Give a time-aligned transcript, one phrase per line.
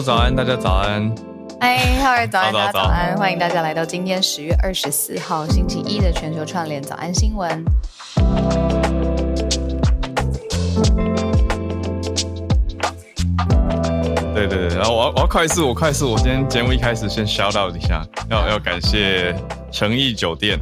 [0.00, 1.14] 路早安，大家早安。
[1.60, 7.62] 嗨，哈喽，早安，大家早安，欢迎大家来到今天十月二十四号星期一的全球串联早安新闻。
[14.34, 19.36] 对对对，然后我要我要快速，我快速，我今天节目一开始先 shout out 一下，要要感谢
[19.70, 20.58] 诚意酒店。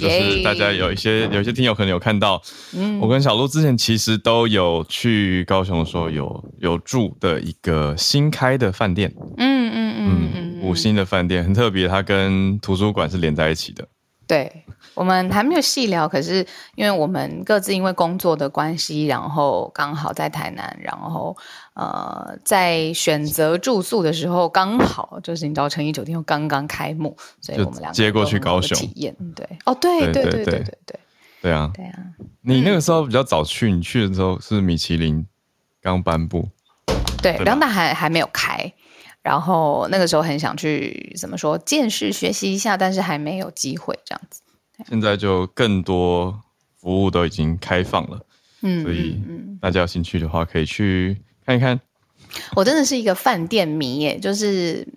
[0.00, 2.40] 就是大家有一些有一些听友可能有看到，
[2.74, 13.86] 嗯，我跟小鹿之前其实都有去高雄的时候有有住的一个新开的饭店，嗯嗯嗯嗯，五星的饭店很特别，它跟图书馆是连在一起的。
[14.30, 21.36] 对，我们还没有细聊，可是因为我们各自因为工作的关系，然后刚好在台南，然后
[21.74, 29.12] 呃，在选择住宿的时候，刚好就是你知道诚意酒店又刚刚开幕，所以我们两个接过去高雄体验。
[29.34, 31.00] 对，哦，对对对对对对对，
[31.42, 31.98] 对啊，对啊。
[32.42, 35.26] 你那个时候比较早去，你去的时候是米其林
[35.82, 36.48] 刚颁布，
[37.20, 38.72] 对，两大还还没有开。
[39.22, 44.40] 然后那个时候很想去怎么说见识学习一下，但是还没有机会这样子。
[44.88, 46.40] 现在就更多
[46.80, 48.24] 服务都已经开放了，
[48.62, 49.20] 嗯，所以
[49.60, 51.78] 大家有兴趣的话可以去看一看。
[52.56, 54.88] 我真的是一个饭店迷耶，就是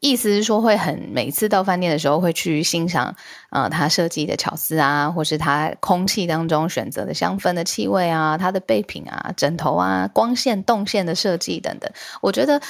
[0.00, 3.16] 意思是说会很每次到饭店的时候会去欣赏
[3.48, 12.60] 呃他设计的巧思啊，或是他空气当中选择的香氛的气味啊，他的备品啊、枕头啊、光线动线的设计等等，我觉得。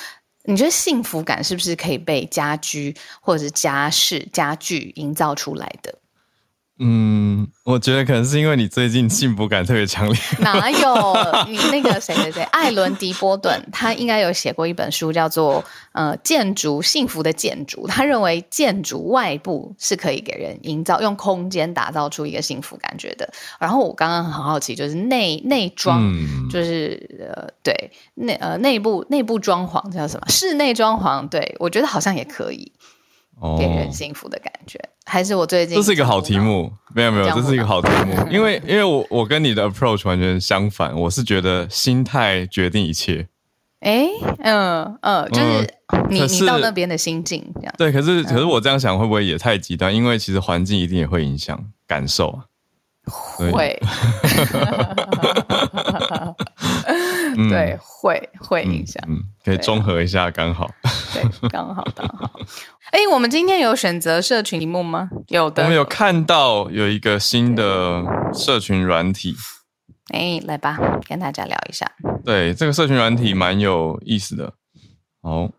[0.44, 5.98] 你觉得幸福感是不是可以被家居或者是家饰家具营造出来的？
[6.80, 10.18] 嗯，我觉得可能是因为你最近幸福感特别强烈。
[10.40, 11.14] 哪有？
[11.46, 17.86] 你那个谁谁谁，艾伦·迪波顿，他应该有写过一本书，叫做《呃建筑幸福的建筑》。
[17.88, 23.32] 他认为建筑外部是可以给人营造，用空间打造出一个幸福感觉的。
[23.60, 26.02] 然后我刚刚很好奇，就是内内装，
[26.50, 30.26] 就是、嗯、呃对内呃内部内部装潢叫什么？
[30.28, 32.72] 室内装潢，对我觉得好像也可以。
[33.58, 43.28] 给人幸福的感觉，哦、还是我最近这是一个好题目，没有没有，这是一个好题目， 因为因为我我跟你的 approach 完全相反，我是觉得心态决定一切。
[43.80, 44.06] 哎，
[44.38, 45.74] 嗯嗯，就是
[46.08, 47.74] 你、嗯、你到那边的心境这样。
[47.76, 49.94] 对，可是可是我这样想会不会也太极端？
[49.94, 52.44] 因为其实环境一定也会影响感受啊。
[53.52, 53.78] 会。
[57.48, 60.70] 对，会会影响，嗯，可以综合一下，刚好，
[61.12, 62.30] 对，刚好刚好。
[62.90, 65.08] 哎，我们今天有选择社群题目吗？
[65.28, 68.02] 有的，我们有看到有一个新的
[68.32, 69.34] 社群软体，
[70.12, 70.78] 哎，来吧，
[71.08, 71.90] 跟大家聊一下。
[72.24, 74.52] 对，这个社群软体蛮有意思的。
[75.22, 75.50] 好，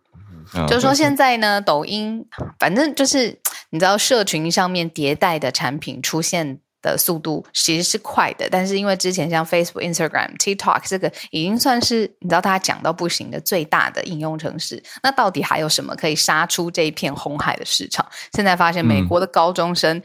[0.67, 2.25] 就是说现在呢，抖音，
[2.59, 3.39] 反正就是
[3.71, 6.59] 你知道，社群上面迭代的产品出现
[6.91, 18.05] 的速度其实是快的，但是因为之前像 Facebook、Instagram、TikTok 这个已经算是你知道大家讲到不行的最大的应用城市，那到底还有什么可以杀出这一片红海的市场？
[18.33, 20.01] 现在发现美国的高中生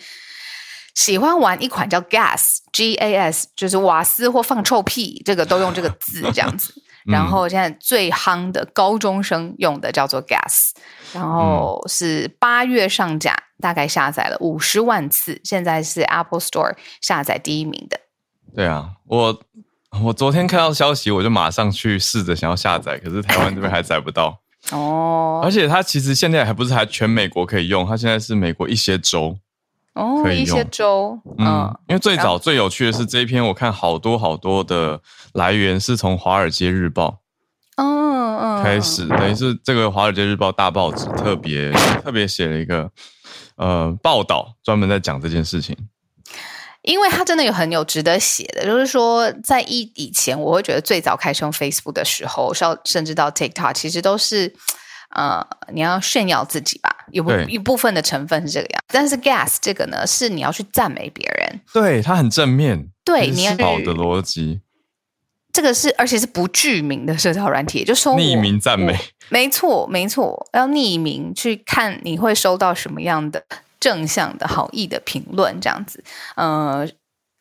[0.94, 6.72] 喜欢玩一款叫 Gas，G A S，就是瓦斯或放臭屁，这个都用这个字这样子。
[7.06, 10.72] 然后现在最夯的高中生用的叫做 Gas，
[11.12, 18.00] 然后是八月上架，大概下载了五十万次，现在是 Apple Store 下载第一名的。
[18.54, 19.40] 对啊，我
[20.02, 24.40] 我昨天看到消息，我就马上去试着想要下载， 可是台湾这边还载不到。
[24.72, 29.36] 哦，而且它其实现在还不是还全美国可以用，它现在是美国一些州。
[29.94, 35.00] 哦，一些州，嗯，因为最早最有趣的是这一篇，我看好多好多的
[35.32, 37.08] 来源是从《华尔街日报》
[37.82, 41.70] 嗯嗯开始，等于是这个《华尔街日报》大报纸特别
[42.02, 42.90] 特别写了一个
[43.56, 45.76] 呃报道，专门在讲这件事情。
[46.82, 54.54] 因为它真的有很有值得写的，就是说在一以前，我会觉得最早开始用 Facebook 的时候，甚甚至到 TikTok，其实都是。
[55.12, 64.60] 呃，你要炫耀自己吧，有部一部分的成分是这个样，但是 Gas 这个呢，是你要去赞美别人，对，它很正面，对，你要好的逻辑，
[65.52, 68.96] 这个是而且是不具名的社交软体，就说匿名赞美，
[69.28, 73.44] 没错没错，要匿名去看你会收到什么样的
[73.78, 76.02] 正向的好意的评论，这样子，
[76.36, 76.88] 呃。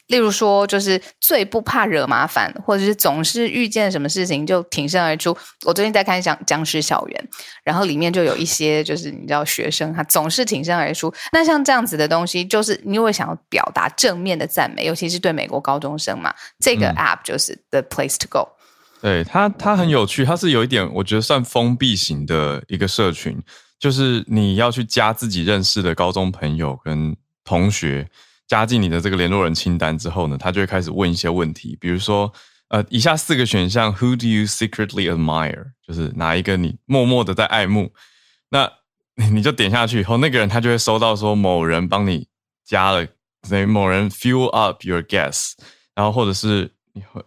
[0.09, 5.38] 例如说，就是最不怕惹麻烦，或者是总是遇见什么事情就挺身而出。
[5.65, 7.29] 我最近在看《僵僵尸校园》，
[7.63, 11.13] 然后里面就有一些就是你知道学生他总是挺身而出。
[11.31, 16.33] 那像这样子的东西，就是你会想要表达正面的赞美，尤其是对美国高中生嘛。
[16.59, 18.50] 这个 app 就是 the place to go。
[19.01, 23.39] 嗯、对它，它很有趣，它是有一点我觉得算封闭型的一个社群，
[23.77, 28.09] 就是你要去加自己认识的高中朋友跟同学。
[28.50, 32.34] 加进你的这个联络人清单之后呢，他就会开始问一些问题，比如说，
[32.68, 35.68] 呃，以下四个选项，Who do you secretly admire？
[35.88, 37.94] 就是哪一个你默默的在爱慕？
[38.50, 38.69] 那
[39.31, 42.28] 你就点下去以后，那个人他就会收到说某人帮你
[42.66, 43.06] 加了，
[43.48, 45.54] 等于某人 fuel up your gas，
[45.94, 46.72] 然后或者是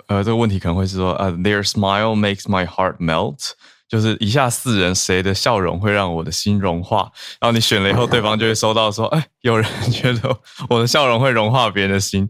[0.09, 3.53] 呃，这个问题可能会是说，呃，Their smile makes my heart melt。
[3.93, 7.13] 就是以下四人谁的笑容会让我的心融化？
[7.39, 10.35] 然后你选了以后，对方就会收到说：“哎，有人觉得
[10.71, 12.23] 我的笑容会融化别人的心。”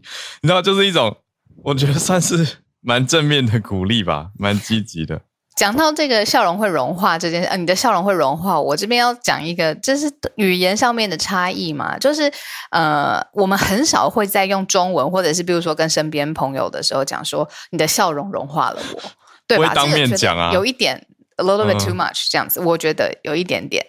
[0.43, 1.15] 你知道，就是一种
[1.63, 5.21] 我觉得算是蛮正面的鼓励吧， 蛮积极的。
[5.55, 11.97] 讲到这个笑容会融化这件事，呃，你的笑容会融化，我这边要讲一个，这是语言上面的差异嘛？
[11.97, 12.29] 就是
[12.71, 19.01] 呃，我们很少会在用中文，或者是比如说跟身边朋友的时候讲说：“你的笑容融化了我。”
[19.45, 19.69] 对吧？
[19.69, 21.05] 会当面讲啊，有一点。
[21.43, 23.85] A little bit too much，这样子，我觉得有一点点。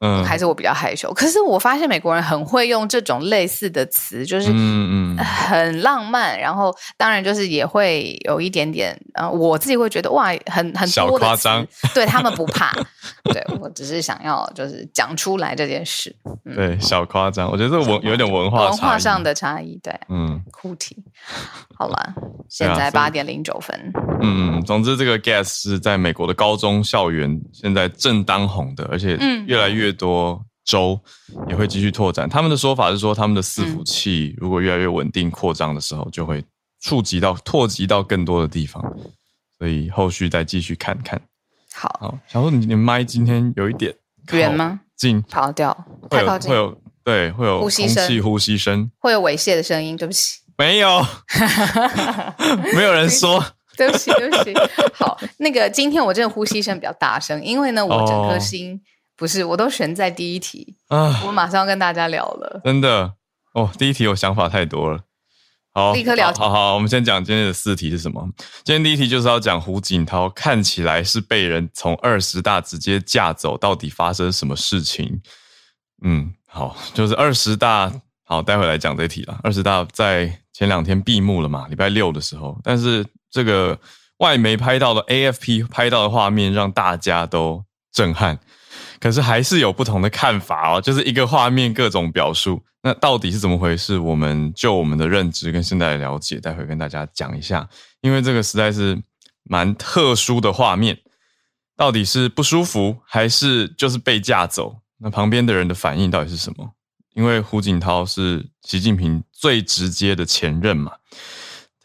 [0.00, 1.10] 嗯，还是我比较害羞。
[1.14, 6.38] 可是我发现美国人很会用这种类似的词，就是嗯嗯，很浪漫。
[6.38, 11.66] 然后当然就是也会有一点点，呃，我自己会觉得哇，很很多的小夸张。
[11.94, 12.70] 对他们不怕，
[13.32, 16.14] 对我只是想要就是讲出来这件事。
[16.44, 19.80] 嗯、对，小夸张，我觉得这个文有点文化文化上的差异。
[19.82, 21.02] 对，嗯，哭题。
[21.78, 22.14] 好了，
[22.50, 23.90] 现在八点零九分。
[24.22, 29.92] 嗯嗯，总之这个 Gas 是在美国的高中校园现在正当红的，而且越来越。
[29.96, 31.00] 多州
[31.48, 32.28] 也会继续拓展。
[32.28, 36.44] 他们的说法是说，他们的伺服器如果越来越稳定扩张的时候，就会
[36.80, 38.82] 触及到、拓及到更多的地方。
[39.58, 41.18] 所以后续再继续看看。
[41.72, 43.94] 好，好，小鹿，你的麦今天有一点
[44.32, 44.80] 远吗？
[44.96, 49.96] 近，跑掉，太靠近，会有对，会有空气呼吸声，会有猥亵的声音。
[49.96, 51.00] 对不起，没有，
[52.74, 53.42] 没有人说。
[53.76, 54.54] 对不起，对不起。
[54.94, 58.70] 好，那个今天我真的呼吸声比较大声，因为呢，我整颗心。
[58.72, 58.80] Oh.
[59.18, 61.22] 不是，我都悬在第一题啊！
[61.24, 63.14] 我马上要跟大家聊了，真的
[63.54, 63.70] 哦。
[63.78, 65.00] 第一题我想法太多了，
[65.72, 66.30] 好，立刻聊。
[66.34, 68.28] 好好，我们先讲今天的四题是什么？
[68.62, 75.22] 今天第一题就是要讲胡锦涛看起来是被人从二十大直接架走，到底发生什么事情？
[76.04, 77.90] 嗯，好，就是二十大，
[78.22, 79.40] 好，待会来讲这一题了。
[79.42, 83.78] 二十大在前两天闭幕了嘛，礼拜六的时候，但是这个
[84.18, 88.38] 外媒拍到的 AFP 拍到的画面让大家都震撼。
[88.98, 93.98] 可是还是有不同的看法哦，就是一个画面各种表述，那到底是怎么回事？
[93.98, 97.68] 我们就我们的认知跟现在的了解，待会跟大家讲一下。
[98.00, 98.98] 因为这个实在是
[99.42, 100.98] 蛮特殊的画面，
[101.76, 104.76] 到底是不舒服还是就是被架走？
[104.98, 106.70] 那旁边的人的反应到底是什么？
[107.14, 110.92] 因为胡锦涛是习近平最直接的前任嘛，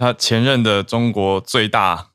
[0.02, 2.10] 他前任的中国最大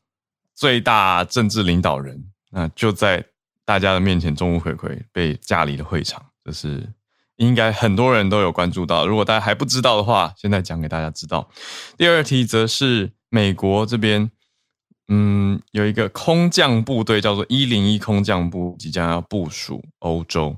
[0.54, 3.24] 最大政治领导人，那就在。
[3.68, 6.88] 大家的面前，众目睽睽被架离了会场，这是
[7.34, 9.08] 应该很多人都有关注到。
[9.08, 11.50] 如果大家还不知道的话，现在讲给大家知道。
[11.96, 14.30] 第二题则是美国这边，
[15.08, 20.56] 嗯，有一个空降部队叫做一零一空降部即将要部署欧洲。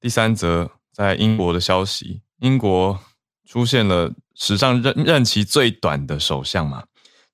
[0.00, 2.98] 第三则在英国的消息，英国
[3.48, 6.84] 出现了史上任任期最短的首相嘛，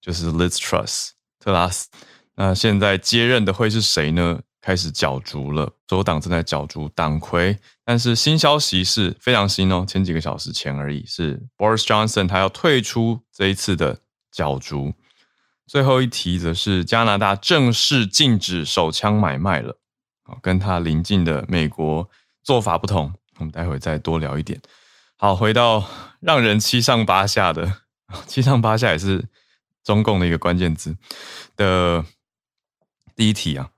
[0.00, 1.88] 就是 Liz Truss 特拉斯。
[2.36, 4.40] 那现在接任的会是谁呢？
[4.60, 13.98] 开始角逐了，左党正在角逐党魁，但是新消息是非常新哦，前几个小时前而已，是 Boris Johnson 他要退出这一次的
[14.32, 14.94] 角逐。
[15.66, 19.76] 最后一题则是加拿大正式禁止手枪买卖了，
[20.40, 22.08] 跟他邻近的美国
[22.42, 24.58] 做法不同，我们待会再多聊一点。
[25.24, 25.82] 好，回到
[26.20, 27.78] 让人七上八下的，
[28.26, 29.24] 七上八下也是
[29.82, 30.94] 中共的一个关键字
[31.56, 32.04] 的
[33.16, 33.70] 第一题啊。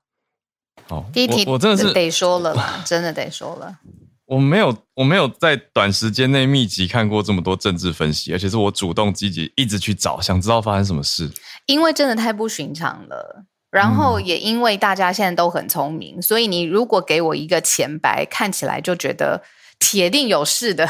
[0.88, 3.78] 好，第一题我，我真的是得说了啦，真的得说了。
[4.26, 11.30] 我没有，我没有在短时间内密集看过这么多政治分析，而且是我主动积极一直去找，想知道发生什么事。
[11.66, 19.44] 因为真的太不寻常了，然后也因为大家现在都很聪明，嗯、所以你如果给我一个前白，看起来就觉得
[19.88, 20.84] 铁定有事的。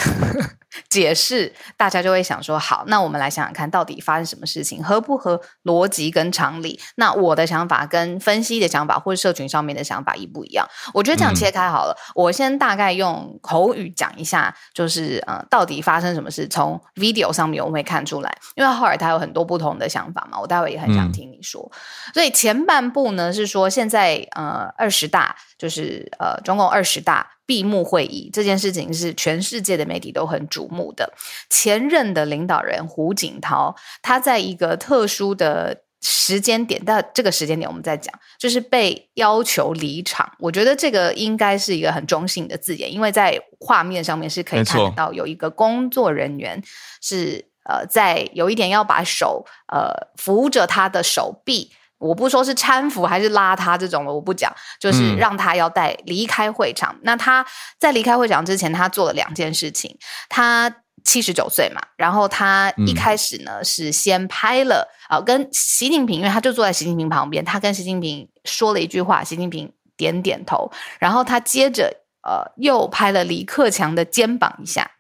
[0.89, 6.79] 解释，大家就会想说：好，那我们来想想看，到底发生什么事情，合不合逻辑跟常理？
[6.97, 10.67] 那我的想法跟分析的想法，或者社群上面的想法一不一样？
[10.95, 11.97] 我觉得这样切开好了。
[12.09, 16.47] 嗯、我先大概用口语讲一下，就是呃，到底发生什么事？
[16.49, 21.71] 从 video 上面我们会看出来，因为后来他有很多不同的想法嘛，我待会也很想听你说。
[21.73, 27.27] 嗯、所以前半部呢是说，现在呃二十大就是呃中共二十大。
[27.47, 31.13] 闭幕会议这件事情是全世界的媒体都很瞩目的。
[31.49, 40.31] 前任的领导人胡锦涛，他在一个特殊的时间点，但这个时间点我们在讲，就是被要求离场。
[40.39, 46.63] 我觉得这个应该是一个很中性的字眼，因为在画面上面是可以看得到有一个工作人员
[47.01, 56.95] 是呃，在有一点要把手呃扶着他的手臂，我不说是搀扶还是拉他这种的，我不讲，就是让他要带离开会场。
[56.97, 57.45] 嗯、那他
[57.79, 59.97] 在离开会场之前，他做了两件事情。
[60.29, 60.71] 他
[61.05, 74.91] 七十九岁嘛，然后他一开始呢、嗯、是先拍了啊、呃，跟习近平，因为他就坐在习近平旁边，他跟习近平说了一句话，习近平点点头，然后他接着呃又拍了李克强的肩膀一下，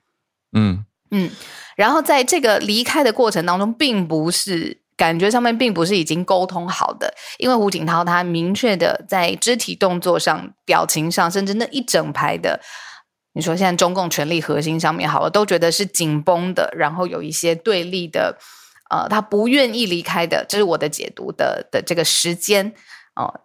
[0.56, 1.30] 嗯嗯。
[1.76, 12.60] 然后在这个离开的过程当中，并不是感觉上面并不是已经沟通好的，因为胡锦涛他明确的在肢体动作上、表情上，甚至那一整排的，
[13.34, 18.38] 你说现在中共权力核心上面好了，都觉得是紧绷的，然后有一些对立的，
[18.88, 22.72] 呃，他不愿意离开的，这是我的解读的的这个时间
[23.14, 23.40] 哦、呃、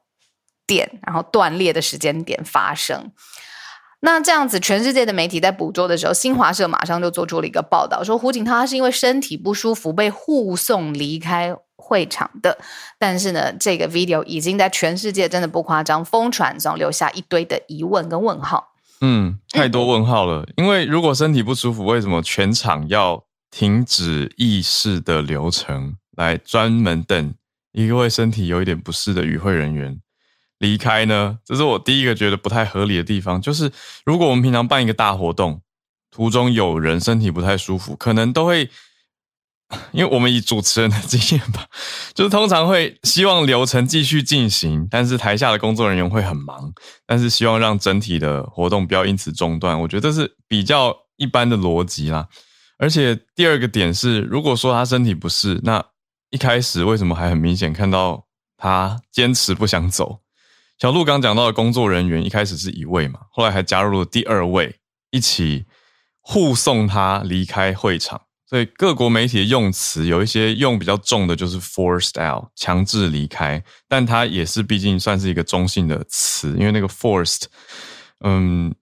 [0.66, 3.12] 点，然后断裂的时间点发生。
[4.04, 12.58] 那这样子，全世界的媒体在捕捉的时候，新华社马上就做出了一个报道，说胡锦涛他是因为身体不舒服被护送离开会场的。
[12.98, 18.74] 但是呢，这个 video 已经在全世界真的不夸张疯传中，留下一堆的疑问跟问号。
[19.02, 20.48] 嗯，太多问号了。
[20.58, 27.34] 因为如果身体不舒服，为什么全场要停止议事的流程，来专门等
[27.72, 30.00] 一位身体有一点不适的与会人员？
[30.62, 31.40] 离开呢？
[31.44, 33.42] 这是我第一个觉得不太合理的地方。
[33.42, 33.72] 就是
[34.06, 35.60] 如果我们平常办一个大活动，
[36.12, 38.70] 途中有人身体不太舒服，可能都会，
[39.92, 41.66] 因为我们以主持人的经验吧，
[42.14, 46.72] 就是通常会希望流程继续进行，但是台下的工作人员会很忙，
[47.08, 49.82] 但是希望让整体的活动不要因此中断。
[49.82, 52.28] 我觉得这是比较一般的逻辑啦。
[52.78, 55.84] 而且第二个点是，如果说他身体不适，那
[56.30, 58.26] 一开始为什么还很明显看到
[58.58, 60.20] 他坚持不想走？
[60.82, 64.78] 小鹿刚讲到的工作人员一开始是一位嘛，后来还加入了第二位，
[65.12, 65.66] 一起
[66.22, 68.20] 护送他离开会场。
[68.48, 73.64] 所以各国媒体的用词有一些用比较重的，就是 forced out，强制离开。
[73.88, 77.44] 但它也是毕竟算是一个中性的词，因为那个 forced，
[78.22, 78.74] 嗯，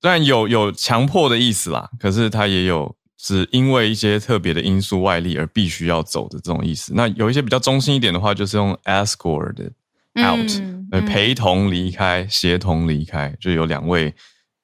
[0.00, 6.92] 虽然有有强迫的意思啦，可是它也有是因为一些特别的因素外力而必须要走的这种意思。
[6.94, 9.72] 那有一些比较中性一点的话，就是用 escort。
[10.18, 10.50] out，
[10.92, 14.14] 呃，陪同离开，协同离开，就有两位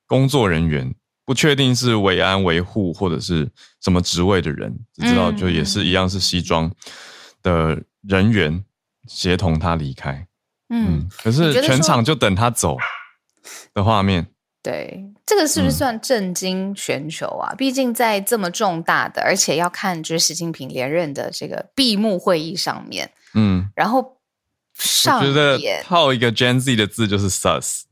[0.06, 0.94] 工作人员，
[1.24, 6.70] 不确定是维安维护或者是什么职位的人，只知道就也是一样是西装
[7.42, 8.64] 的人员
[9.08, 10.26] 协同他离开。
[10.68, 12.76] 嗯，可是全场就等他走
[13.74, 14.26] 的画面。
[14.62, 17.52] 对，这个是不是算震惊全球啊？
[17.56, 24.18] 毕竟在这么重大的，而且要看就是习近平连任的这个闭幕会议上面，嗯，然后。
[25.06, 27.82] 我觉得套一个 Gen Z 的字就是 sus，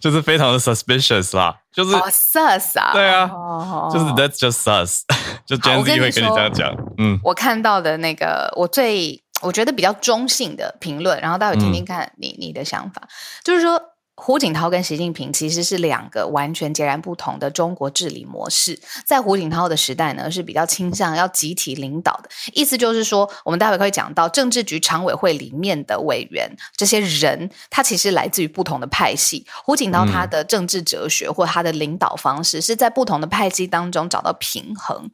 [0.00, 3.92] 就是非常的 suspicious 啦，就是、oh, sus 啊，对啊，oh.
[3.92, 5.02] 就是 that's just sus，
[5.46, 6.74] 就 Gen Z 会跟你这样讲。
[6.98, 13.02] 嗯，我看到的那个我最我觉得比较中性的评论，然后待会听听看你、嗯、你的想法，
[13.42, 13.80] 就是说。
[14.20, 18.78] 胡锦涛跟习近平其实是两个完全截然不同的中国治理模式。
[19.06, 29.46] 在胡锦涛的时代呢，是比较倾向要集体领导的，意思就是说，我们待会可以讲到政治局常委会里面的委员，这些人他其实来自于不同的派系。
[29.64, 35.10] 胡锦涛他的政治哲学或他的领导方式，是在不同的派系当中找到平衡。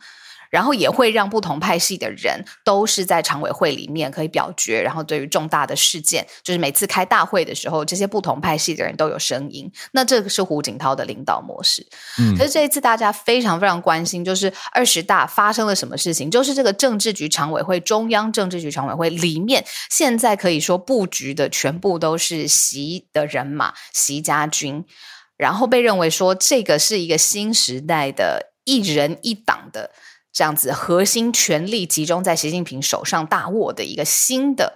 [0.55, 9.69] 然后也会让不同派系的人都是在常委会里面可以表决，然后对于重大的事件，就是每次开大会的时候，这些不同派系的人都有声音。
[9.91, 11.85] 那这个是胡锦涛的领导模式。
[12.21, 16.31] 嗯，可是这一次大家非常非常关心，就是二十大发生了什么事情？
[16.31, 24.85] 就是这个政治局常委会、中央政治局常委会里面，现在可以说布局的全部都是习的人马、习家军，
[25.37, 29.91] 然后被认为说这个是一个新时代的一人一党的。
[30.35, 34.75] 这样子核心权力集中在习近平手上大握的一个新的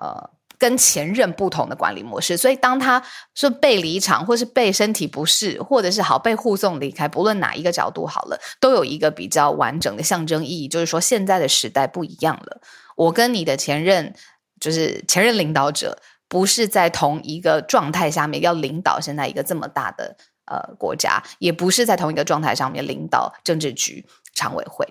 [0.00, 3.02] 呃跟前任不同的管理模式，所以当他
[3.34, 12.60] 是被离场，或是被身体不适，或者是好被护送离开，不论哪一个角度好了，都有一个比较完整的象征意义，就是说现在的时代不一样了。
[12.94, 14.14] 我跟你的前任，
[14.60, 15.98] 就是前任领导者，
[16.28, 20.14] 不是在同一个状态下面要领导现在一个这么大的
[20.44, 24.04] 呃国家，也不是在同一个状态上面领导政治局。
[24.34, 24.86] 常委会，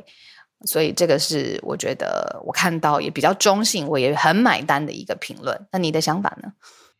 [0.65, 5.67] 所以这个是我觉得我看到也比较中性，我也很买单的一个评论。
[5.71, 6.51] 那你的想法呢？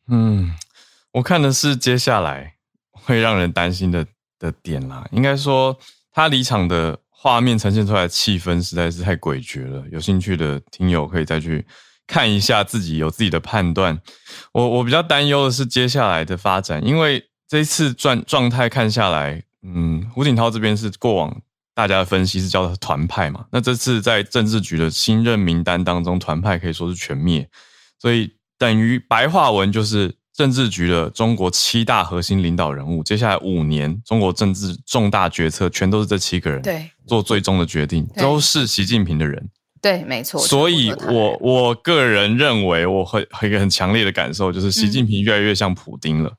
[0.07, 0.53] 嗯，
[1.11, 2.55] 我看的是接下来
[2.91, 4.05] 会让人担心的
[4.39, 5.07] 的点啦。
[5.11, 5.77] 应该说，
[6.11, 9.83] 他离场的画面呈现出来的气氛实在是太诡谲了。
[9.91, 11.65] 有兴趣的听友可以再去
[12.07, 13.99] 看一下，自己有自己的判断。
[14.53, 21.41] 我我比较担忧的是接下来的发展，因为这一次状状态看下来，嗯，胡锦涛这边是过往。
[21.79, 23.45] 大家的分析是叫做团派嘛。
[23.53, 27.49] 那这次在政治局的新任名单当中，团派可以说是全灭，
[27.97, 39.49] 所以等于白话文就是政治局的中国七大核心领导人物，接下来五年中国政治重大决策全都是这七个人对做最终的决定，都是习近平的人。
[39.81, 40.41] 对，没错。
[40.41, 46.31] 所以我我个人认为，我会有一个很强烈的感受，就是习近平越来越像普丁了。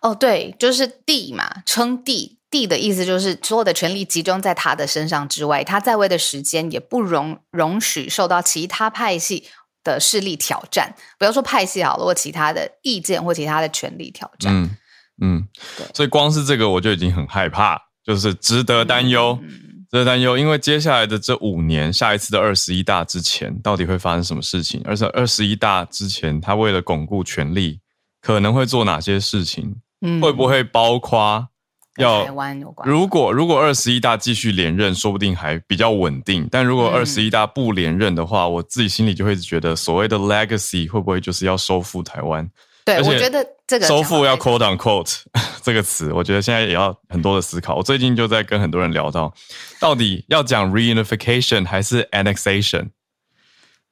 [0.00, 2.38] 嗯、哦，对，就是帝嘛，称帝。
[2.52, 9.44] 帝的意思就是所有的权力集中在他的身上之外，他在位的时间也不容容许受到其他派系
[9.82, 10.94] 的势力挑战。
[11.18, 14.54] 不要说派系好了，或其他的意见或其他的权力挑战。
[14.54, 14.76] 嗯
[15.20, 15.86] 嗯，对。
[15.94, 19.36] 所以光是这个我就已经很害怕，就是值得担忧。
[19.42, 24.80] 嗯嗯这担忧，因为接下来的这五年，下一次的二十一大之前，到底会发生什么事情？
[24.86, 27.78] 而且二十一大之前，他为了巩固权力，
[28.22, 29.76] 可能会做哪些事情？
[30.00, 31.46] 嗯，会不会包括
[31.96, 32.88] 要台湾有关？
[32.88, 36.48] 如果如果二十一大继续连任，说不定还比较稳定。
[36.50, 42.48] 但如果二十一大不连任的话，我自己心里就会觉得，所谓的 legacy 会不会就是要收复台湾？
[42.84, 45.20] 对，我觉得这个收复要 quote on quote
[45.62, 47.76] 这个词，我觉得现在也要很多的思考。
[47.76, 49.32] 我最近就在跟很多人聊到，
[49.78, 52.88] 到底要讲 reunification 还是 annexation？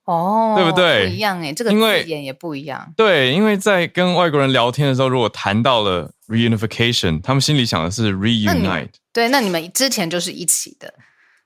[0.07, 1.07] 哦，对不对？
[1.07, 2.93] 不一样哎，这个字眼也不一样。
[2.97, 8.89] 对，因为在跟外国人聊天的时候，如果谈到了 reunification，他们心里想的是 reunite。
[9.13, 10.95] 对，那你们之前就是一起的。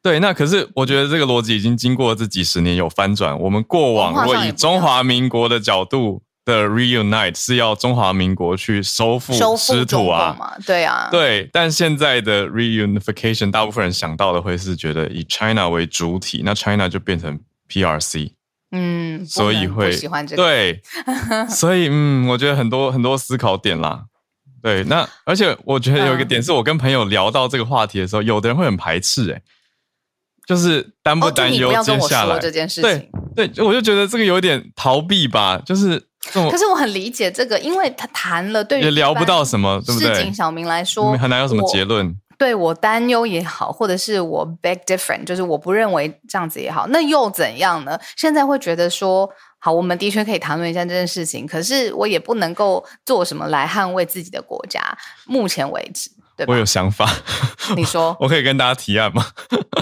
[0.02, 3.36] 对，那可是我觉得这个逻辑已经经过这几十年有翻转。
[3.40, 6.22] 我们过往如果以中华民国的角度。
[6.46, 10.36] 的 reunite 是要中华民国去收复失土啊，
[10.66, 11.48] 对啊，对。
[11.50, 18.32] 但现在的 reunification，大部分人想到的会是觉得以 China 为主体，那 China 就变成 PRC，
[18.72, 20.82] 嗯，所以会喜欢这个，对，
[21.48, 24.04] 所以嗯，我觉得很多很多思考点啦。
[24.64, 29.42] 对，那而且我觉得有一个点是我跟朋友聊到这个话题的时候，有的人会很排斥、欸，诶
[30.47, 36.02] 就是担不担忧接下来、哦、这件事情，对对，我就觉得这个有点逃避吧，就是。
[36.32, 40.15] 可是我很理解这个，因为他谈了，对于也聊不到什么，对不对？
[40.15, 42.17] 市井小民来说，很难有什么结论。
[42.38, 47.99] 对我担忧也好，或者是我 beg different，就是我不认为这样子也好，那又怎样呢？
[48.16, 54.80] 现在会觉得说，好，我们的确可以谈论一下这件事情，可是我也不能够做什么来捍卫自己的国家。
[55.26, 56.52] 目前为止，对吧？
[56.52, 57.08] 我有想法，
[57.76, 59.26] 你说， 我可以跟大家提案吗？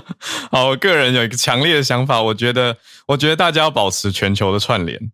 [0.52, 5.10] 好，我个人有一个强烈的想法，我觉得，我觉得大家要保持全球的串联。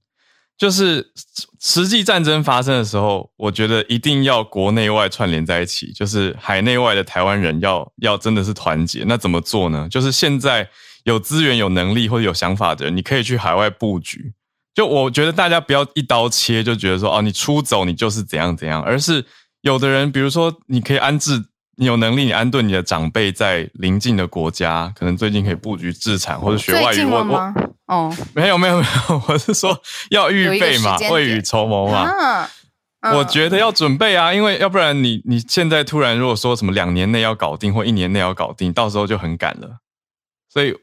[0.58, 1.12] 就是
[1.60, 5.92] 实际战争发生的时候，我觉得一定要国内外串联在一起。
[5.92, 9.04] 就是海内外的台湾人要要真的是团结。
[9.06, 9.86] 那怎么做呢？
[9.88, 10.68] 就是现在
[11.04, 14.32] 有资源、有能力或者有想法的人，你可以去海外布局。
[14.74, 19.24] 就我觉得大家不要一刀切，就觉得说哦，你出走你就是怎样怎样，而是
[19.60, 21.44] 有的人，比如说你可以安置。
[21.78, 27.04] 你有能力，你安顿你的长辈在邻近的国家，可能最近可以布局自产或者学外语。
[27.04, 27.54] 我我
[27.86, 32.00] 哦，没有没有没有， 我是说要预备嘛，未雨绸缪嘛。
[32.00, 32.50] 啊
[33.00, 39.78] 嗯、我觉得要准备啊，因为要不然你你现在突然如果说什么两年内要搞定或一年内要搞定，到时候就很赶了。
[40.52, 40.74] 所以。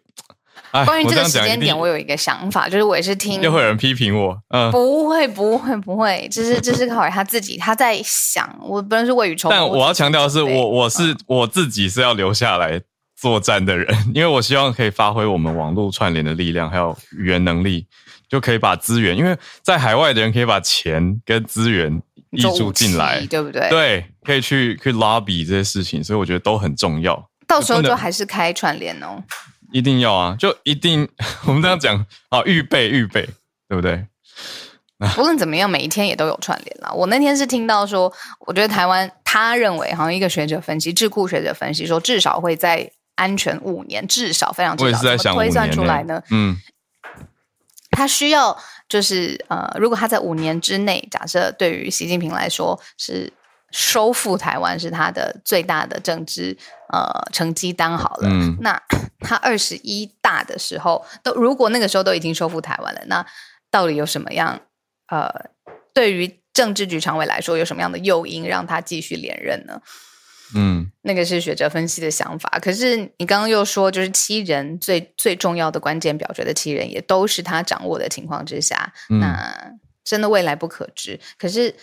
[0.83, 9.55] 关于这个时间点，我有一个想法，就是我也是听，又会有人批评我，嗯，不会，不会，不会，这是这是考虑他自己，他在想，我不能是未雨绸缪。
[9.55, 12.81] 但我要强调的是，我我是、嗯、我自己是要留下来
[13.15, 17.87] 作战的人，因为我希望可以发挥我们网络串联的力量，还有语言能力，
[18.27, 23.69] 就可以把资源，因为在海外的人可以把钱跟资源挹注进来，对不对？
[23.69, 27.29] 对，可以去去 lobby 这些事情，所以我觉得都很重要。
[27.47, 29.23] 到时候就还是开串联哦。
[29.75, 30.37] 一定要啊！
[30.39, 31.05] 就一定，
[31.45, 33.27] 我们这样讲啊，预备预备，
[33.67, 34.05] 对不对？
[35.15, 36.89] 不论怎么样，每一天也都有串联啦。
[36.93, 38.11] 我那天是听到说，
[38.47, 46.23] 我觉得台湾，他认为好像一个学者分析，智库学者分析说，至少会在安全五年，至少非常至少，我也是在想，推算出来呢？
[46.29, 46.55] 嗯，
[47.91, 48.57] 他需要
[48.87, 53.33] 就是呃，如果他在五年之内，假设对于习近平来说是。
[53.77, 56.57] 收复台湾是他的最大的政治
[56.93, 58.81] 呃成绩单好了，嗯、那
[59.19, 63.25] 他二十一大的时候都如果那个时候都已经收复台湾了，那
[63.69, 64.61] 到底有什么样
[65.09, 65.29] 呃
[65.93, 69.81] 对于政治局常委来说有什么样的诱因让他继续连任呢？
[70.55, 72.57] 嗯，那个是学者分析的想法。
[72.61, 79.73] 可是你刚刚又说，就是七人最最重要的关键表决的七人也都是他掌握的情况之下，嗯、那
[80.05, 81.19] 真的未来不可知。
[81.37, 81.75] 可是。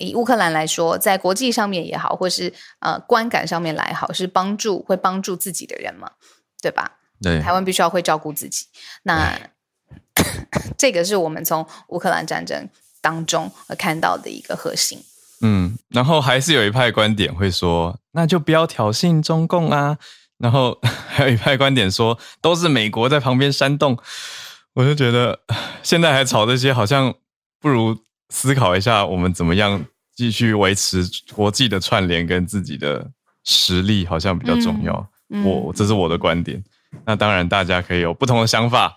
[0.00, 6.10] 以乌克兰来说，在国际上面也好，或是呃观感上面来好，是帮助会帮助自己的人嘛，
[6.60, 6.90] 对吧？
[7.22, 8.66] 对，台湾必须要会照顾自己。
[9.02, 9.38] 那
[10.78, 12.68] 这个是我们从乌克兰战争
[13.00, 15.02] 当中看到的一个核心。
[15.42, 19.98] 嗯，然后还是有一派观点会说，那就不要挑衅中共啊，
[20.38, 23.98] 然后 还有一派观点说都是美国在旁边煽动，
[24.74, 25.40] 我就觉得
[25.82, 27.14] 现在还吵这些，好像
[27.58, 27.96] 不如
[28.30, 29.84] 思考一下我们怎么样
[30.16, 33.06] 继续维持国际的串联跟自己的
[33.44, 34.94] 实力，好像比较重要。
[35.28, 36.64] 嗯嗯、我这是我的观点，
[37.04, 38.96] 那当然大家可以有不同的想法，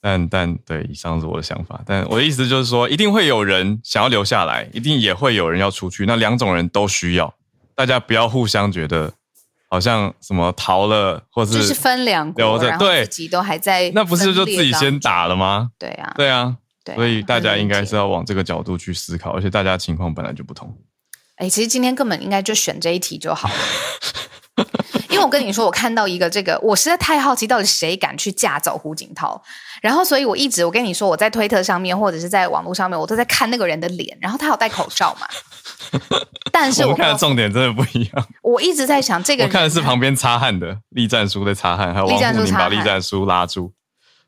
[0.00, 1.80] 但但对，以上是我的想法。
[1.84, 7.34] 但我的意思就是说，一定会有人想要留下来，一定也会有人要出去，那两种人都需要，
[7.74, 9.12] 大家不要互相觉得。
[9.70, 15.70] 好像什么逃了，或是就是分两国，然后自己都还在，那不是就自己先打了吗？
[15.76, 16.56] 对啊，对啊，
[16.94, 20.76] 所以大家应该是要往这个角度去思考，而且大家情况本来就不同。
[21.36, 24.66] 哎，其实今天根本应该就选这一题就好了，
[25.10, 29.42] 因为我跟你说，我看到一个这个，我实在太好奇，到底谁敢去架走胡锦涛？
[29.82, 35.26] 然后，所以我一直我跟你说，我在推特上面或者是在网络上面，我都在看那个人的脸，然后他有戴口罩嘛？
[36.52, 38.28] 但是我，我看的重点真的不一样。
[38.42, 43.72] 我一直在想，这个人我看的是旁边擦汗的栗战书在擦汗，还有王沪宁把栗战书拉住。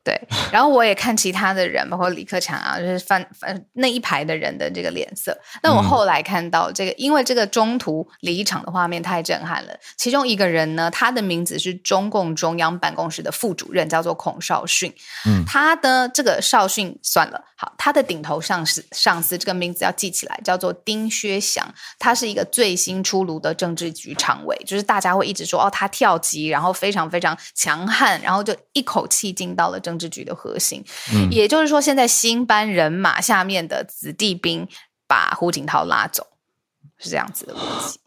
[0.07, 0.17] 对，
[0.53, 5.37] 然后我也看其他的人，包括李克强啊，就是翻翻那一排的人的这个脸色。
[5.65, 9.77] 那我后来看到这个，因为这个中途离场的画面太震撼了。
[9.97, 14.95] 其中一个人呢，他的名字是中共中央办公室的副主任，叫做孔少迅。
[15.27, 21.67] 嗯，他的这个少迅算了，好，他的顶头上司上司这个名字要记起来，叫做丁薛祥。
[21.99, 29.96] 他是一个最新出炉的政治局常委，就是大家会一直说哦，他跳级，然后非常非常强悍，然后就一口气进到了政。
[29.97, 34.69] 政治局的核心，嗯，也就是说，现在新班人马下面的子弟兵
[35.07, 36.27] 把胡锦涛拉走，
[36.99, 37.99] 是这样子的逻辑。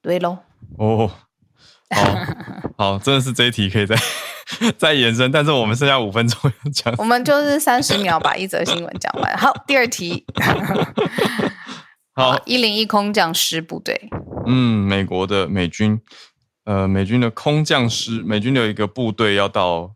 [0.00, 0.38] 对喽，
[0.78, 1.10] 哦，
[1.90, 2.16] 好，
[2.78, 3.96] 好，真的是这一题可以再
[4.78, 9.36] 再延伸，但是我们剩下五分钟要讲，我们就是三十秒把一则新闻讲完。
[9.36, 10.24] 好，第二题，
[12.16, 14.08] 好，一零一空降师部队，
[14.46, 16.00] 嗯，美国的美军，
[16.64, 19.92] 呃，美军的空降师，美军有一个部队要到。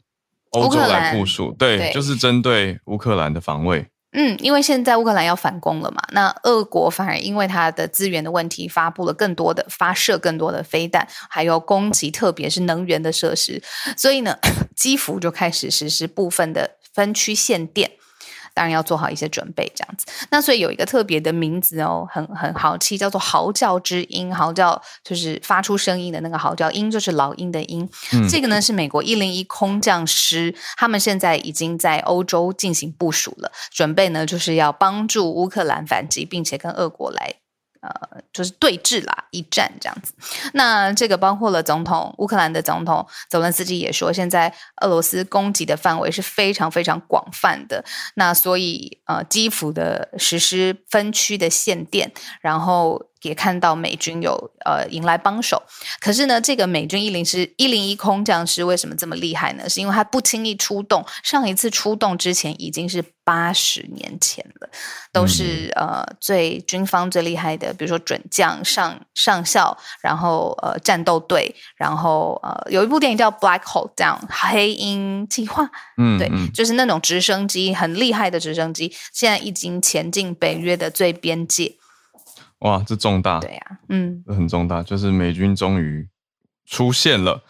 [0.51, 3.87] 欧洲来部署，对，对，就是针对乌克兰的防卫。
[4.13, 13.63] 嗯，因为现在乌克兰要反攻了嘛，那俄国反而因为它的资源的问题，发布了更多的发射更多的飞弹，还有攻击，特别是能源的设施，
[13.97, 14.39] 所以呢，
[14.75, 17.93] 基辅就开始实施部分的分区限电。
[18.59, 20.05] 当然要做好一些准备，这样子。
[20.33, 24.35] 那所以有一个特别的名字哦，很很豪气，叫做“嚎叫之鹰”。
[24.35, 27.89] 嚎叫就是发出声音的那个嚎叫，鹰就是老鹰的鹰。
[28.13, 28.29] 嗯。
[28.29, 37.37] 这个呢是美国一零一空降师，他们现在已经在欧洲进行部署了，准备呢就是要帮助乌克兰反击，并且跟俄国来。
[37.81, 40.13] 呃，就是对峙啦，一战这样子。
[40.55, 47.85] 那这个包括了总统乌克兰的总统泽伦斯基也说，现在俄罗斯攻击的范围是非常非常广泛的。
[48.15, 53.09] 那所以呃，基辅的实施分区的限电，然后。
[53.23, 55.63] 也看到美军有呃迎来帮手，
[56.01, 59.69] 可是呢，这个美军一零师一零一空降师为什么这么厉害呢？
[59.69, 64.69] 是因为他不轻易出动，上一次出动之前已经是八十年前了，
[65.13, 81.75] 都是、嗯、呃最军方最厉害的，比如说准将上上校，然后呃战斗队，然后呃有一部电影叫《Black Hole Down》黑鹰计划，嗯，对，就是那种直升机很厉害的直升机，现在已经前进北约的最边界。
[82.61, 83.39] 哇，这重大！
[83.39, 86.09] 对呀、啊，嗯，这很重大，就是美军终于
[86.67, 87.43] 出现了。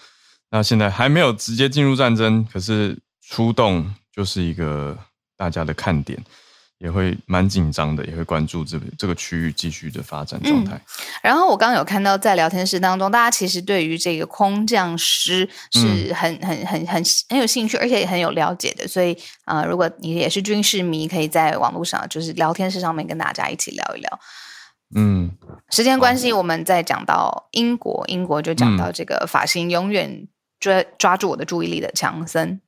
[0.50, 4.96] 那现在还没有直接进入战争，可是出动就是一个
[5.36, 6.18] 大家的看点，
[6.78, 10.74] 也会蛮紧张的，也会关注这个这个区域继续的发展状态。
[10.76, 10.80] 嗯、
[11.22, 18.86] 然后我刚刚有看到在聊天室当中，大家其实对于这个空降师是很、嗯、很很很很有兴趣，而且也很有了解的。
[18.86, 19.12] 所以
[19.44, 24.20] 啊、呃，如果你也是军事迷，可以在网络上就是聊天室上面跟大家一起聊一聊。
[24.94, 25.30] 嗯，
[25.70, 30.26] 时间关系，我们再讲到英国，英国就讲到这个发型永远
[30.58, 32.58] 抓抓住我的注意力的强森，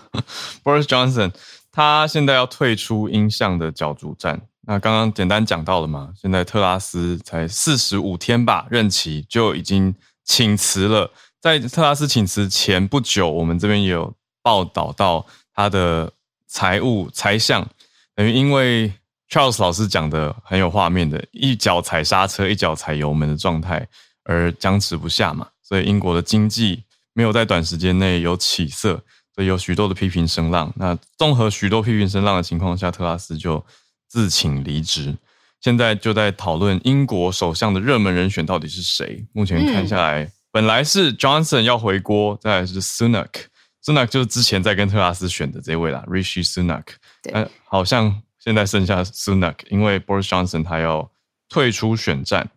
[0.64, 1.32] Boris Johnson，
[1.70, 4.40] 他现在要退出英象的角逐战。
[4.62, 11.10] 那刚刚简单讲到了嘛，现在特拉斯才四十五天吧，任期就已经请辞了。
[11.40, 16.10] 在特拉斯请辞前不久，我们这边也有报道到他的
[16.46, 17.68] 财务财相，
[18.14, 18.90] 等于因为。
[19.30, 23.86] Charles 老师讲的很有画面的，一脚踩刹车，一脚踩油门的状态，
[24.24, 29.02] 而僵持不下嘛，所以英国的经济没有在短时间内有起色，
[29.34, 30.72] 所以有许多的批评声浪。
[30.76, 33.62] 那综合许多批评声浪的情况下，特拉斯就
[34.08, 35.14] 自请离职。
[35.60, 39.26] 现在就在讨论英国首相的热门人选到底是谁。
[39.34, 46.84] 目前看下来，嗯、本来是 Johnson 要回锅，再来是 Sunak，Sunak 就是之前在跟特拉斯选的这位啦，Rishi Sunak，
[47.22, 48.22] 对，好像。
[48.48, 51.10] 现在剩下 Sunak，因为 Boris Johnson 他要
[51.50, 52.48] 退出选战，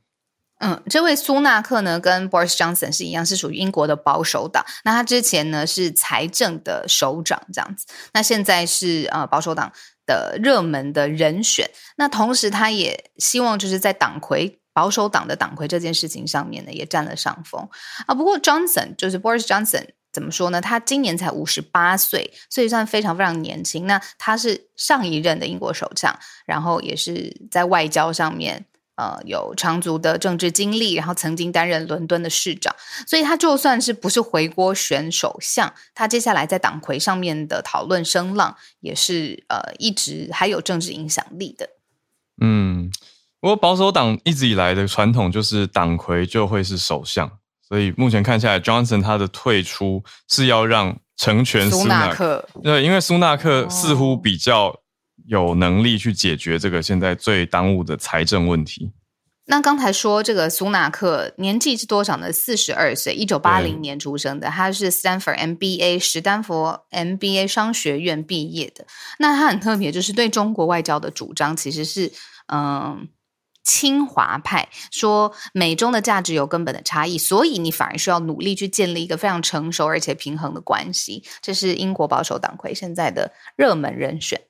[0.59, 4.63] 嗯，这位苏纳克呢，跟 Boris Johnson 是一样，是属于英国的保守党。
[4.85, 9.69] 那他之前呢是财政的首长这样子，那现在是呃保守党
[10.05, 11.69] 的热门的人选。
[11.97, 17.67] 那同时他也希望就是在党魁保守党的党魁这件事情上面呢，也占了上风
[18.07, 18.15] 啊。
[18.15, 20.59] 不过 Johnson 就是 Boris Johnson 怎么说呢？
[20.61, 23.87] 他今年才五十八岁，所以算非常非常年轻。
[23.87, 28.65] 那他是上一任的英国首相，然后也是在外交上面。
[28.95, 32.75] 呃，有长足的政治经历，然后曾经担任伦敦的市长，
[33.07, 41.69] 所以他就算是不是回国选首相，他接下来在党魁上面的讨论声浪也是呃一直还有政治影响力的。
[42.41, 42.91] 嗯，
[43.39, 47.39] 不过保守党一直以来的传统就是党魁就会是首相，
[47.71, 54.77] 所以目前看下来，Johnson 他的退出是要让成全苏纳克，对，因为苏纳克似乎比较、哦。
[55.27, 58.91] 有能力去解决这个现在最当务的财政问题。
[59.45, 62.31] 那刚才说这个苏纳克年纪是多少呢？
[62.33, 68.85] 四十二岁，一九八零年出生的，他是 Stanford MBA 史丹佛 MBA 商学院毕业的。
[69.19, 72.11] 那他很特别，就是对中国外交的主张其实是
[72.51, 73.07] 嗯
[73.63, 81.23] 亲华派，说美中的价值有根本的差异，所以你反而需要努力去建立一个非常成熟而且平衡的关系。
[81.41, 84.41] 这是英国保守党魁现在的热门人选。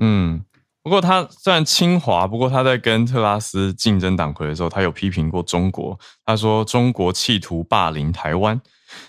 [0.00, 0.44] 嗯，
[0.82, 5.98] 不过他虽然亲华，不过他在跟特拉斯竞争党魁的时候，他有批评过中国。
[6.24, 8.60] 他说中国企图霸凌台湾。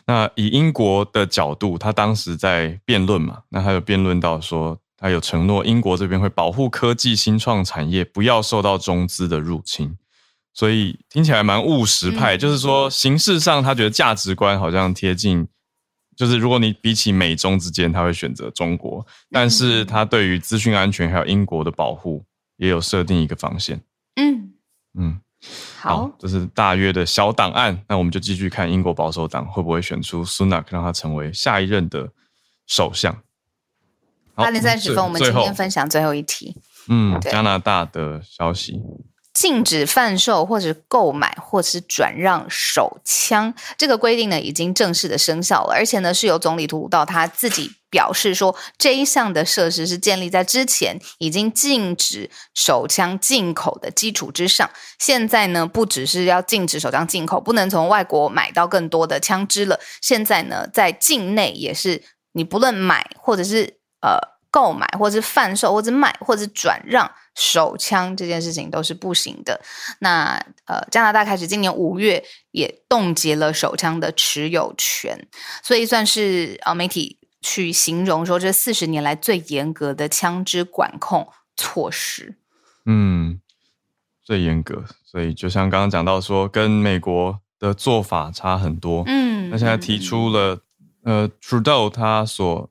[0.06, 9.98] 那以英国的角度，他当时在辩论嘛，那他有辩论到说，他有承诺英国这边会保护科技新创产业，不要受到中资的入侵。
[10.54, 15.48] 所以听起来蛮务实派，嗯、就是说形式上他觉得价值观好像贴近。
[16.18, 22.26] 就是如果你比起美中之间，他会选择中国，但是他对于资讯安全还有英国的保护
[22.58, 23.82] 也有设定一个防线。
[24.16, 24.52] 嗯
[25.00, 25.22] 嗯，
[25.80, 32.12] 好，这是大约的小档案，那我们就继续看英国保守党会不会选出 Sunak，，让他成为下一任的
[32.68, 33.18] 首相。
[34.39, 36.56] 八点三十分，我们今天分享最后一题。
[36.88, 38.82] 嗯，加拿大的消息。
[39.32, 54.69] 禁止贩售或者购买或是转让手枪，这个规定呢已经正式的生效了，而且呢是由总理图鲁道他自己表示说，这一项的设施是建立在之前已经禁止手枪进口的基础之上。
[54.97, 59.80] 现在呢不只是要禁止手枪进口，不能从外国买到更多的枪支了。
[60.02, 64.40] 现在呢在境内也是，你不论买或者是呃。
[64.52, 69.62] 购买或者是贩售或者卖或者是转让手枪这件事情都是不行的。
[70.00, 75.28] 那呃，加拿大开始今年五月也冻结了手枪的持有权，
[75.62, 82.36] 所以算是呃媒体去形容说，这四十年来最严格的枪支管控措施。
[82.88, 83.40] 嗯，
[84.24, 84.84] 最严格。
[85.06, 89.04] 所以就像刚刚讲到说，跟美国的做法差很多。
[89.06, 90.64] 嗯，那现在提出了、
[91.04, 92.68] 嗯、呃，Trudeau 他所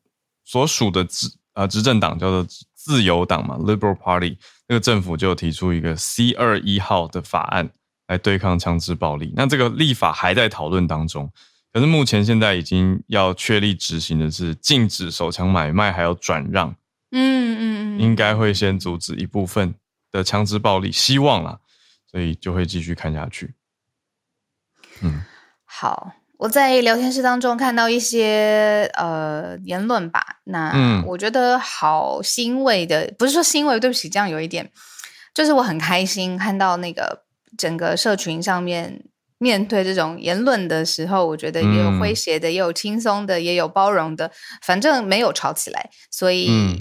[0.48, 7.68] 所属的执啊，执政党叫做自由党嘛，Liberal Party，那个政府就提出一个 C 二一号的法案
[8.06, 9.30] 来对抗枪支暴力。
[9.36, 11.30] 那这个立法还在讨论当中，
[11.70, 16.74] 可是目前现在已经要确立执行的是禁止手枪买卖还有转让。
[17.10, 17.18] 嗯
[17.58, 19.74] 嗯嗯，应该会先阻止一部分
[20.10, 21.60] 的枪支暴力，希望啦，
[22.10, 23.52] 所以就会继续看下去。
[25.02, 25.22] 嗯，
[25.66, 26.12] 好。
[26.38, 34.70] 我在聊天室当中看到一些呃言论吧，那我觉得好欣慰的，嗯、不是说欣慰，对不起，这样有一点，
[35.34, 37.24] 就是我很开心看到那个
[37.56, 39.04] 整个社群上面
[39.38, 44.30] 面对这种言论的时候，我觉得也有诙谐的，嗯、也有轻松的，也有包容的，
[44.62, 46.78] 反正没有吵起来，所以、嗯、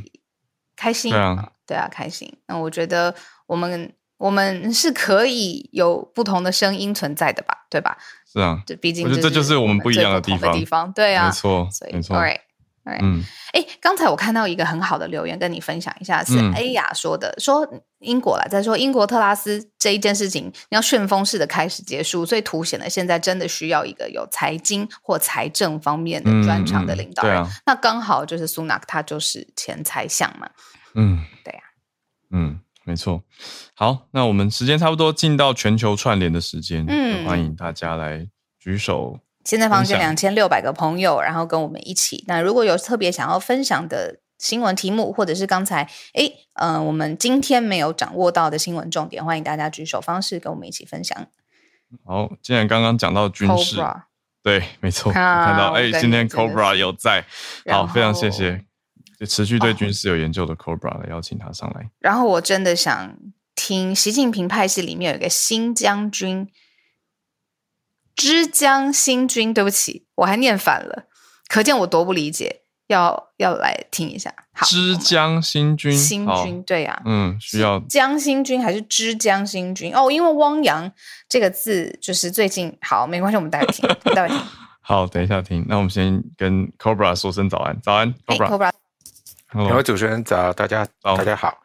[0.76, 2.32] 开心，对啊，对啊，开心。
[2.46, 3.16] 那我觉得
[3.48, 7.98] 我们我们是可以有不同的声音存在的吧，对吧？
[8.32, 10.54] 是啊，这毕竟我觉得这就是我们不一样的地方。
[10.54, 12.16] 地方对啊，没错，所以没错。
[12.16, 12.40] All right,
[12.84, 13.00] all right.
[13.02, 27.38] 嗯，哎，刚才我看到一个很好的留言，跟你分享一下，是 A 雅说的，嗯、说英国啦在说英国特拉斯这一件事情，你要旋风式的开始结束，所以凸显了现在真的需要一个有财经或财政方面的专长的领导人。
[27.38, 30.50] 嗯嗯啊、那刚好就是苏纳克，他就是前财相嘛。
[30.96, 32.60] 嗯，对呀、啊，嗯。
[32.88, 33.22] 没错，
[33.76, 38.26] 好，那我们时间差不多进到全球串联的时间，嗯，欢迎大家来
[38.58, 39.20] 举手。
[39.44, 42.24] 现在房间两千六百个朋友，然后跟我们一起。
[42.28, 51.28] 那如果有特别想要分享的新闻题目，或者是刚才诶，嗯、呃，我们今天没有掌握到的新闻重点，欢迎大家举手方式跟我们一起分享。
[52.06, 54.04] 好，既然刚刚讲到军事，Cobra
[54.42, 57.26] 对，没错，啊、看到哎，今天 Cobra 有在，
[57.70, 58.64] 好，非常谢谢。
[59.18, 61.82] 就持续对军事有研究的 Cobra 来邀请他上来。
[61.82, 63.18] 哦，然后我真的想
[63.56, 66.48] 听习近平派系里面有一个新将军，
[68.16, 71.08] 之江新军，对不起，我还念反了，
[71.50, 72.62] 可见我多不理解。
[72.88, 74.34] 要要来听一下。
[74.54, 79.94] 好，之江新军，新军对呀、啊，嗯，需要江新军还是之江新军？
[79.94, 80.90] 哦，因为汪洋
[81.28, 84.42] 这个字就是最近好，没关系，我们待会听，待会听。
[84.80, 85.66] 好，等一下听。
[85.68, 88.72] 那我们先跟 Cobra 说声早安，早安，Cobra。
[89.66, 91.62] 两位主持人早，大家大家好。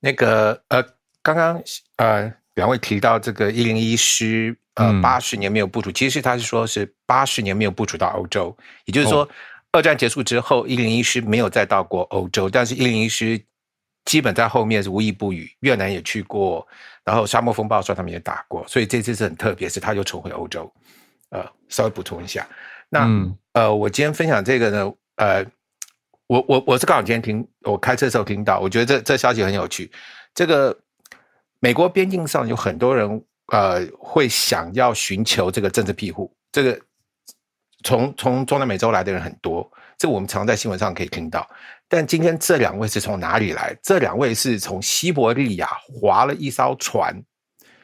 [0.00, 0.82] 那个呃，
[1.22, 1.62] 刚刚
[1.96, 9.22] 呃两位提到这个一零一师呃八十年没有部署，嗯、其实他是说是八十年没有部署到欧洲，也就是说。
[9.22, 9.28] 哦
[9.72, 13.38] 二战结束之后，一零一师没有再到过欧洲，但是一零一师
[14.06, 16.66] 基本在后面是无一不语，越南也去过，
[17.04, 20.72] 然后沙漠风暴说他们也打过，所以这次是很特别，是他又重回欧洲。
[21.28, 22.48] 呃，稍微补充一下，
[22.88, 25.44] 那、嗯、呃，我今天分享这个呢，呃，
[26.26, 29.90] 我我我是刚好今天听我开车的时候听到，我觉得这这消息很有趣。
[30.34, 30.76] 这个
[31.60, 36.80] 美国边境上有很多人呃会想要寻求这个政治庇护，这个。
[37.84, 41.48] 从从中南美洲来的人很多，这我们常在新闻上可以听到。
[41.86, 43.76] 但今天这两位是从哪里来？
[43.80, 47.14] 这两位是从西伯利亚划了一艘船，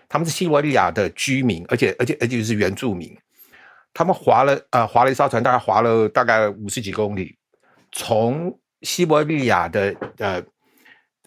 [0.09, 3.17] 他们是西伯利亚的居民，而且而且而且是原住民。
[3.95, 7.37] 他们划了呃划了一艘船，大概划了大概五十几公里，
[7.93, 10.43] 从西伯利亚的呃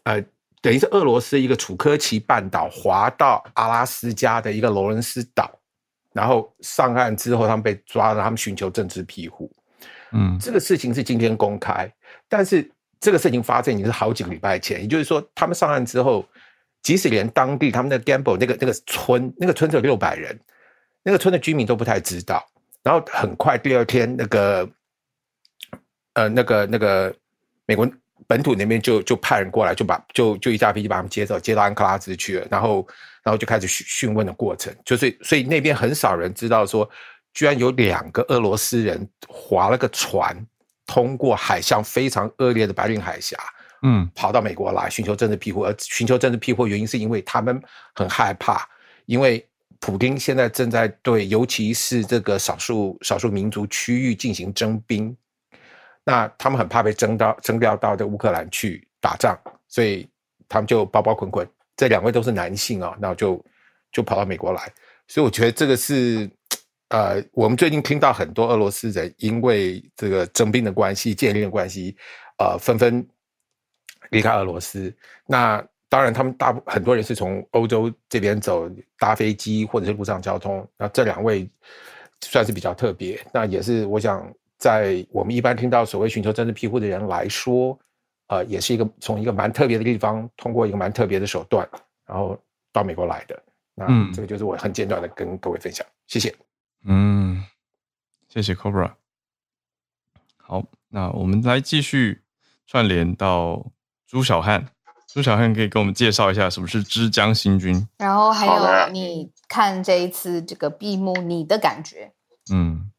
[0.04, 0.22] 呃
[0.62, 5.50] 等于是俄罗斯一个楚科奇半岛滑到阿拉斯加的一个罗伦斯岛。
[6.12, 9.52] 然后上岸之后，他们被抓了，他们寻求政治庇护。
[10.14, 11.92] 嗯，这个事情是今天公开，
[12.30, 14.80] 但是这个事情发生已经是好几个礼拜前。
[14.82, 16.26] 也就是说，他们上岸之后，
[16.82, 20.40] 即使连当地他们的 Gamble 那个那个村，那个村只有六百人，
[21.04, 22.42] 那个村的居民都不太知道。
[22.82, 24.66] 然后很快第二天，那个
[26.16, 27.16] 呃那个那个
[27.66, 27.90] 美国
[28.28, 32.86] 本土那边就就派人过来，就把就就一架飞机把他们接走，接到安克拉兹去了，然后。
[33.26, 36.88] 然后就开始询询问的过程，就是所以那边很少人知道说，
[37.34, 40.38] 居然有两个俄罗斯人划了个船，
[40.86, 43.36] 通过海象非常恶劣的白令海峡，
[43.82, 45.62] 嗯，跑到美国来寻求政治庇护。
[45.66, 47.60] 而寻求政治庇护原因是因为他们
[47.96, 48.64] 很害怕，
[49.08, 49.44] 因为
[49.80, 55.18] 普京现在正在对，尤其是这个少数少数民族区域进行征兵，
[56.06, 59.36] 那他们很怕被征到征调到这乌克兰去打仗，
[59.68, 60.08] 所以
[60.48, 61.46] 他们就包包捆捆。
[61.76, 63.44] 这两位都是男性啊，那就
[63.92, 64.72] 就跑到美国来，
[65.08, 66.30] 所以我觉得这个是，
[66.90, 71.98] 呃，我们最近听到很多俄罗斯人因为这个征兵的关系、建立的关系，
[72.38, 73.06] 呃，纷纷
[74.12, 74.94] 离开俄罗斯。
[75.26, 80.68] 那当然，他们大很多人是从欧洲这边走，搭飞机或者是陆上交通。
[80.78, 81.50] 那这两位
[82.22, 84.32] 算是比较特别，那也是我想
[84.66, 87.78] 在我们一般听到所谓寻求政治庇护的人来说。
[88.28, 91.70] 呃，也是一个从一个蛮特别的地方，通过一个蛮特别的手段，
[92.08, 92.36] 然后
[92.74, 93.40] 到美国来的。
[93.76, 96.34] 那这个就是我很简短的跟各位分享，谢谢。
[96.86, 97.44] 嗯，
[98.28, 98.94] 谢谢 Cobra。
[100.38, 102.24] 好，那我们来继续
[102.66, 103.68] 串联到
[104.08, 104.70] 朱小汉。
[105.06, 112.12] 朱小汉可以给我们介绍一下什么是枝江新军，然后还有你看这一次这个闭幕，你的感觉？
[112.52, 112.90] 嗯，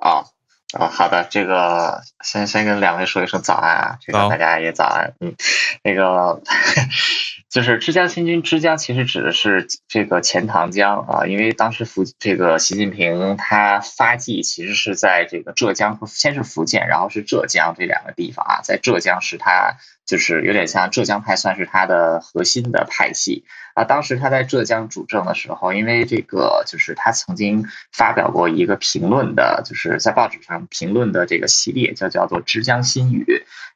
[0.72, 0.86] 好。
[0.86, 5.34] 哦，好的，这个先先跟两位说一声早安啊，这个大家也早安，嗯，
[5.82, 6.42] 那个
[7.48, 19.76] 就是枝江新军，枝江其实指的是这个钱塘江啊，因为当时福这个习近平他发迹其实是在这个浙江和先是福建，然后是浙江这两个地方啊，在浙江是他
[20.06, 23.44] 就是有点像浙江派，算是他的核心的派系。
[23.74, 33.24] 啊，当时他在浙江主政的时候，因为这个就是他曾经发表过一个评论的，就是在报纸上评论的这个系列，叫叫做《枝江新语》。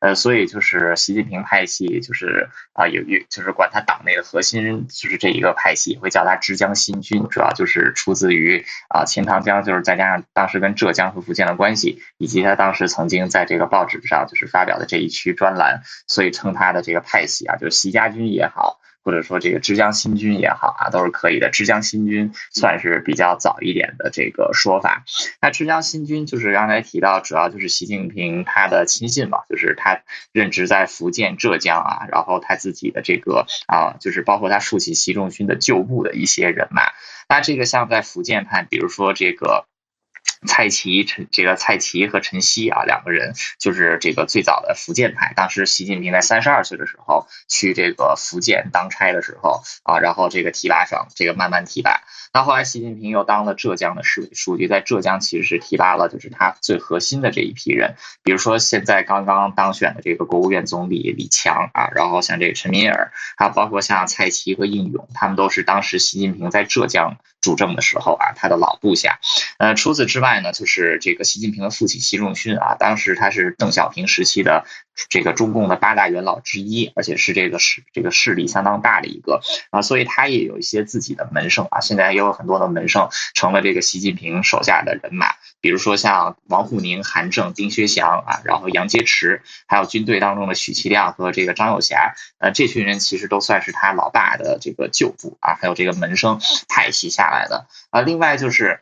[0.00, 18.78] 呃，所以就是习近平派系，就是啊，有有就是管他党内的核心，就是这一个派系，会叫他枝江新军，主要就是出自于啊钱塘江，就是再加上当时跟浙江和福建的关系，以及他当时曾经在这个报纸上就是发表的这一区专栏，所所以称他的这个派系啊，就是习家军也好。
[19.02, 21.48] 或者说这个枝江新军也好啊，都是可以的。
[21.48, 25.04] 枝江新军算是比较早一点的这个说法。
[25.40, 30.02] 那枝江新军就是刚才提到，主要就是习近平他的亲信嘛，就是他
[30.34, 36.82] 任职在福建、浙江啊，然后他自己的这个啊，就是包括他父亲习仲勋的旧部的一些人马。
[37.26, 39.64] 那这个像在福建派，比如说这个。
[40.46, 45.32] 蔡奇、陈这个蔡奇和陈希啊，两个人就是这个最早的福建派。
[45.36, 52.02] 当时习近平在三十二岁的时候去这个福建当差的时候啊，然后这个提拔上，这个慢慢提拔。
[52.32, 69.20] 那后来习近平又当了浙江的市委书记，在浙江其实是提拔了就是他最核心的这一批人，比如说现在刚刚当选的这个国务院总理李强啊，然后像这个陈敏尔，还有包括像蔡奇和应勇，他们都是当时习近平在浙江主政的时候啊，他的老部下。
[69.58, 74.64] 呃，除此之外呢，就是这个习近平的父亲习仲勋啊，当时他是邓小平时期的
[75.08, 85.26] 这个中共的八大元老之一，而且是这个势这个势力相当大的一个啊，所以他也有一些自己的门生啊，现在也有很多的门生成了这个习近平手下的人马，
[85.60, 98.80] 比如说像王沪宁、韩正、丁薛祥啊，然后杨洁篪，还有军队当中的许其亮和这个张友侠，呃，这群人其实都算是他老爸的这个旧部啊，还有这个门生派系下来的啊，另外就是。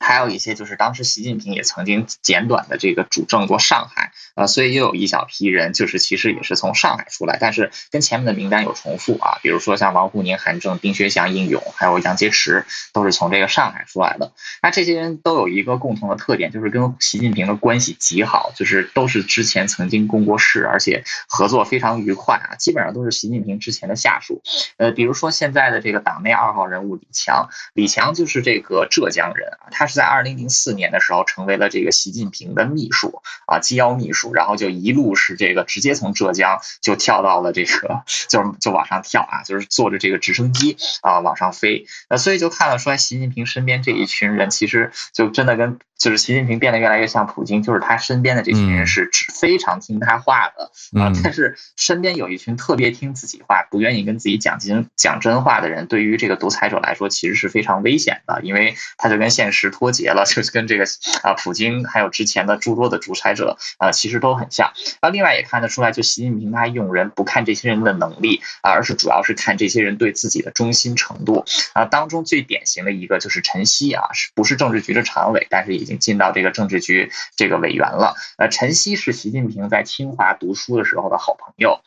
[0.00, 14.32] 还有一些就是当时习近平也曾经简短的这个主政过上海啊，所以又有一小批人就是其实也是从上海出来，但是跟前面的名单有重复啊，比如说像王沪宁、韩正、丁薛祥、应勇，还有杨洁篪，都是从这个上海出来的。
[14.62, 24.40] 那这些人都有一个共同的特点，就是跟习近平的关系极好，就是都是之前曾经共过事，而且合作非常愉快啊，基本上都是习近平之前的下属。
[24.78, 29.89] 呃，比如说现在的这个党内二号人物李强，李强就是这个浙江人啊，他。
[29.90, 45.78] 是在二零零四年的时候成为了这个习近平的秘书啊，机要秘书，然后就一路是这个直接从浙江就跳到了这个， 就就往上跳啊，就是坐着这个直升机啊往上飞，那所以就看得出来，习近平身边这一群人其实就真的跟。
[46.00, 51.12] 就是习近平变得越来越像普京，就是他身边的这群人是非常听他话的啊。
[51.22, 60.84] 但是身边有一群特别听自己话、不愿意跟自己讲真讲真话的人，对于这个独裁者来说，其实是非常危险的，因为他就跟现实脱节了， 就是跟这个
[61.22, 64.72] 啊普京还有之前的诸多的独裁者啊，其实都很像。
[65.00, 71.86] 啊，另外也看得出来，就习近平他用人不看这些人的能力啊，而是主要是看这些人对自己的忠心程度啊。
[71.86, 75.98] 当中最典型的一个就是陈希啊，是不是政治局的常委，但是已经。
[76.00, 78.16] 进到这个政治局这个委员了。
[78.38, 81.80] 呃，陈希是习近平在清华读书的时候的好朋友。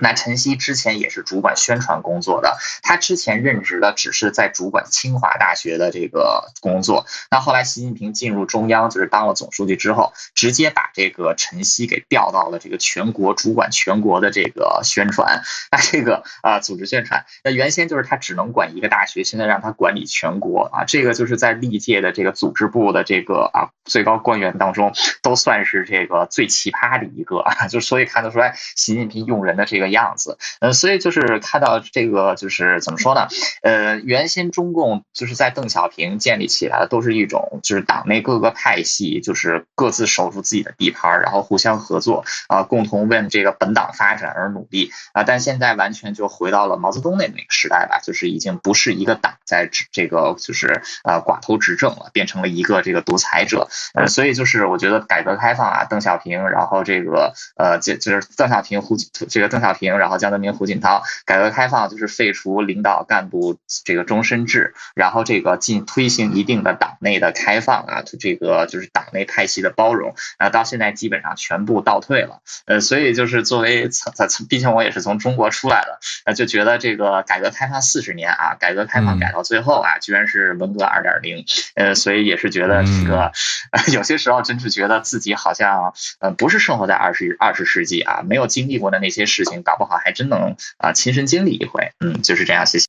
[0.00, 7.04] 那陈希之前也是主管宣传工作的，他之前任职的只是在主管清华大学的这个工作。
[7.30, 15.42] 那后来习近平进入中央，就是当了总书记之后，直接把这个陈希给调到了这个全国主管全国的这个宣传。
[15.70, 17.26] 那这个啊，组织宣传。
[17.44, 29.89] 那原先就是他只能管一个大学，现在让他管理全国啊，这个就是在历届的这个组织部的这个啊最高官员当中，都算是这个最奇葩的一个啊，就所以看得出来，习近平用人的这个。
[29.90, 33.28] 样子，呃，所以就是看到这个，就是怎么说呢？
[33.62, 45.24] 呃，原先中共就是在邓小平建立起来的，都是一种就是党内各个派系就是各自守住自己的地盘，然后互相合作啊，共同为这个本党发展而努力啊。
[45.24, 53.68] 但现在完全就回到了毛泽东那那个时代吧，就是已经不是一个党在这个就是呃寡头执政了，变成了一个这个独裁者。
[53.94, 59.79] 呃，所以就是我觉得改革开放啊，邓小平，然后这个呃，就就是邓小平胡这个邓小平。
[59.80, 72.42] 平，然后江泽民、胡锦涛，改革开放就是废除领导干部这个终身制，然后这个进推行一定的党内的开放啊，这个就是党内派系的包容啊，到现在基本上全部倒退了。
[72.66, 83.32] 呃，所以就是作为从从，毕竟我也是从中国出来的，呃，就觉得这个改革开放四十年啊，改革开放改到最后啊，居然是文革二点零，呃，所以也是觉得这个
[83.94, 89.62] 有些时候真是觉得自己好像呃不是生活在二十二十世纪啊，没有经历过的那些事情。
[89.70, 92.66] 搞不好还真能啊亲身经历一回，嗯，就是这样。
[92.66, 92.86] 谢谢。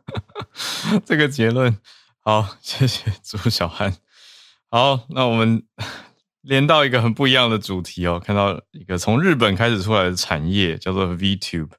[1.06, 1.78] 这个结论
[2.22, 3.96] 好，谢谢朱小汉。
[4.70, 5.62] 好，那我们
[6.42, 11.70] 连到一个很不一样的主题哦，看到一个从日本开始出来的产业叫做 VTube。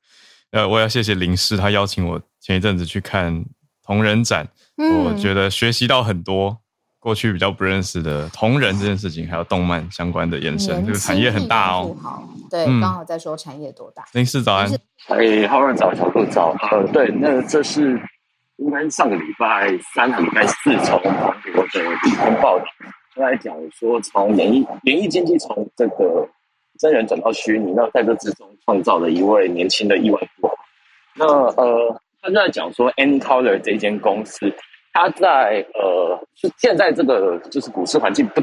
[0.51, 3.45] 呃，我要谢谢林师，他邀请我前一阵子去看
[3.83, 4.47] 同人展，
[4.77, 6.61] 嗯、我觉得学习到很多。
[6.99, 11.95] 过去比较不认识的同人这件事情，还有动漫相关的延伸，这个产业很大哦。
[12.49, 14.03] 对，刚、嗯、好在说产业多大。
[14.11, 14.69] 林氏早安，
[15.07, 16.53] 哎，浩然早，小鹿早。
[16.71, 17.97] 呃，对，那这是
[18.57, 22.65] 应该上个礼拜三、礼拜四从韩国的一篇报道，
[23.15, 26.27] 他来讲说，从演艺演艺经济从这个
[26.79, 30.53] 真人转到虚拟，那在这之中创造了一位年轻的亿万富豪。
[31.15, 34.53] 那呃，他就在讲说，AnyColor 这间公司。
[34.91, 38.41] 他在呃，是现在这个就是股市环境不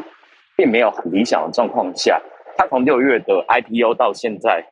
[0.57, 2.21] 并没有很理想的状况下，
[2.57, 4.65] 他从六月的 IPO 到现在，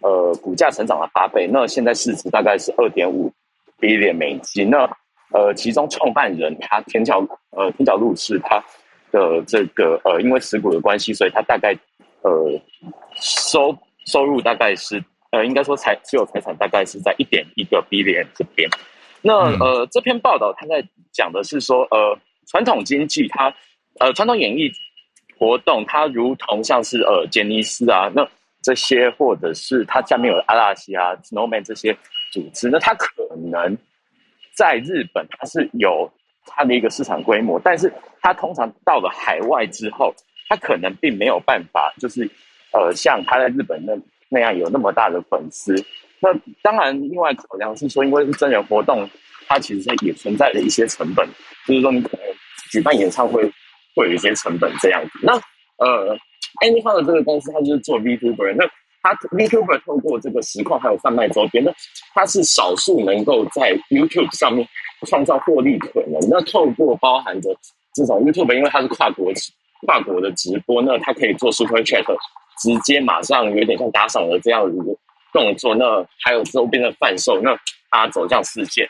[0.00, 3.32] 呃，股价成长了八倍，那现在市值大概是二点五
[3.80, 4.70] billion 美金。
[4.70, 4.88] 那
[5.32, 7.18] 呃，其中创办人他天桥
[7.50, 8.62] 呃天桥路是他
[9.10, 11.76] 的这个呃，因为持股的关系，所以他大概
[12.22, 12.60] 呃
[13.16, 15.02] 收收入大概是
[15.32, 18.70] 呃，应该说财持有财产大概是在一点一个 billion 这边。
[19.26, 22.16] 那呃，这篇报道他在讲的是说，呃，
[22.46, 23.52] 传统经济它，
[23.98, 24.70] 呃，传统演艺
[25.36, 28.24] 活动它如同像是呃杰尼斯啊，那
[28.62, 31.92] 这些或者是它下面有阿拉西啊、Snowman 这些
[32.32, 33.08] 组织，那它可
[33.50, 33.76] 能
[34.54, 36.08] 在日本它是有
[36.46, 40.14] 它的一个市场规模，但是它通常到了海外之后，
[40.48, 42.30] 它可能并没有办法，就是
[42.72, 43.92] 呃像它在日本那
[44.28, 45.74] 那样有那么大的粉丝。
[46.20, 46.30] 那
[46.62, 49.08] 当然，另外考量是说，因为是真人活动，
[49.46, 51.28] 它其实也存在着一些成本，
[51.66, 52.26] 就是说你可能
[52.70, 53.44] 举办演唱会
[53.94, 55.18] 会有一些成本这样子。
[55.22, 55.34] 那
[55.76, 56.16] 呃
[56.64, 58.64] ，Anyhow 的这个公司，它就是做 VTuber，那
[59.02, 61.70] 它 VTuber 透过这个实况还有贩卖周边，那
[62.14, 64.66] 它是少数能够在 YouTube 上面
[65.06, 66.18] 创造获利可能。
[66.30, 67.54] 那透过包含着
[67.94, 69.30] 这种 YouTube，因为它是跨国
[69.86, 72.04] 跨国的直播，那它可以做 Super Chat，
[72.62, 74.98] 直接马上有点像打赏的这样子。
[75.36, 77.54] 动作，那还有周边的贩售，那
[77.90, 78.88] 他走向世界。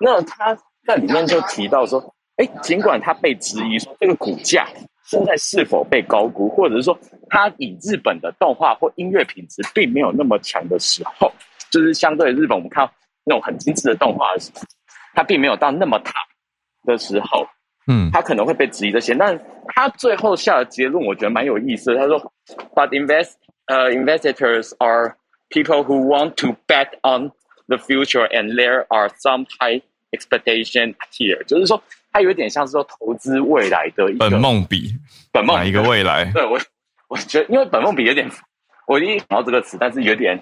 [0.00, 0.56] 那他
[0.86, 2.02] 在里面就提到说，
[2.36, 4.66] 哎，尽管他被质疑说这个股价
[5.04, 6.98] 现在是否被高估，或者是说
[7.28, 11.30] 他以日本的动画或音乐品质并没有那么强的时候，
[11.70, 12.92] 就是相对日本我们看到
[13.24, 14.62] 那种很精致的动画的时候，
[15.14, 16.26] 他并没有到那么 top
[16.84, 17.46] 的时候，
[17.86, 19.14] 嗯，他可能会被质疑这些。
[19.14, 21.98] 但他最后下的结论，我觉得蛮有意思的。
[21.98, 22.32] 他说
[22.74, 23.32] ，But invest
[23.66, 25.16] 呃、uh, investors are
[25.48, 27.30] People who want to bet on
[27.68, 29.80] the future, and there are some high
[30.10, 31.42] expectation here。
[31.44, 31.80] 就是说，
[32.12, 34.92] 它有点像是说投资未来的一个本梦比，
[35.30, 36.24] 本梦哪一个未来？
[36.32, 36.58] 对我，
[37.08, 38.28] 我觉得因为本梦比有点，
[38.88, 40.36] 我一想到这个词，但是有点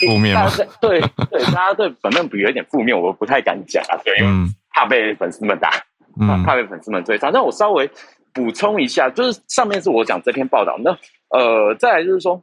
[0.00, 0.50] 负面吗？
[0.80, 1.00] 对
[1.30, 5.70] 对，大家对本梦比有点负面，我不太敢讲啊，对，因为怕被粉丝们打，
[6.18, 7.30] 怕怕被粉丝们追杀。
[7.30, 7.88] 那我稍微
[8.32, 10.90] 补充一下，就是上面是我讲这篇报道，那
[11.28, 12.42] 呃，再来就是说。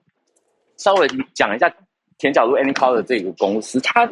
[0.77, 1.71] 稍微讲一下
[2.17, 4.09] 田角路 Anycolour 的这个公司，它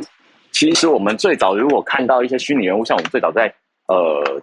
[0.52, 3.54] 其实我们最早如果看到一些虚拟人物，像我们最早在
[3.88, 4.42] 呃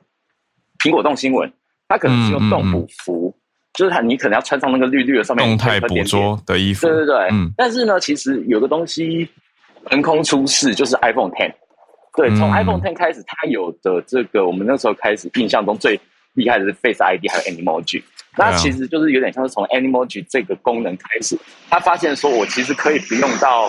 [0.78, 1.52] 苹果动新闻，
[1.88, 3.40] 它可能是用动捕服，嗯嗯、
[3.74, 7.52] 就是它你可能要穿上那个绿绿的上面动态捕捉的衣服，对对对，嗯。
[7.56, 9.28] 但是呢，其实有个东西
[9.84, 11.52] 横空出世，就是 iPhone Ten。
[12.16, 16.00] 对，从 iPhone Ten 开始，它有的这个我们那时候开始印象中最
[16.32, 18.02] 厉害的是 Face ID 还有 Animoji。
[18.38, 21.36] 那其实就是有点像是从 Animoji 这个功能开始，
[21.68, 23.68] 他发现说我其实可以不用到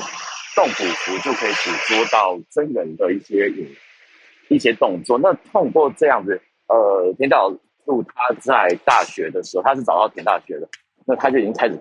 [0.56, 3.68] 动捕服就可以捕捉到真人的一些影
[4.48, 5.18] 一些动作。
[5.18, 7.52] 那通过这样子，呃，田角
[7.86, 10.70] 鹿他在大学的时候，他是找到田大学的，
[11.08, 11.76] 那他就已经开始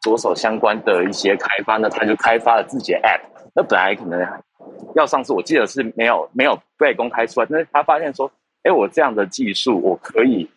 [0.00, 3.20] 着手相关的一些开发，那他就开发了自己的 App。
[3.52, 4.24] 那本来可能
[4.94, 8.30] 要上市，我记得是没有没有被公开出来，但是他发现说，
[8.62, 10.48] 哎，我这样的技术我可以。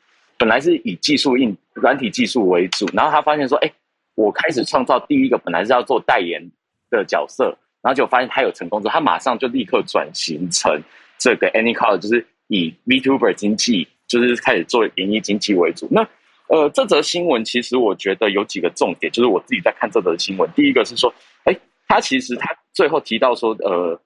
[0.41, 3.71] 本来是以技术硬软体技术为主，然后他发现说：“哎，
[4.15, 6.41] 我开始创造第一个本来是要做代言
[6.89, 10.81] 的角色，然后就发现他有成功之后，他马上就立刻转型成
[11.19, 15.87] 这个 AnyCall，就是以 VTuber 经济，就是开始做演艺经济为主。
[15.91, 16.01] 那
[16.47, 21.13] 呃，这则新闻其实我觉得有几个重点，就是我自己在看这则新闻，第一个是说，
[21.43, 21.55] 哎，
[21.87, 24.01] 他其实他最后提到说，呃。”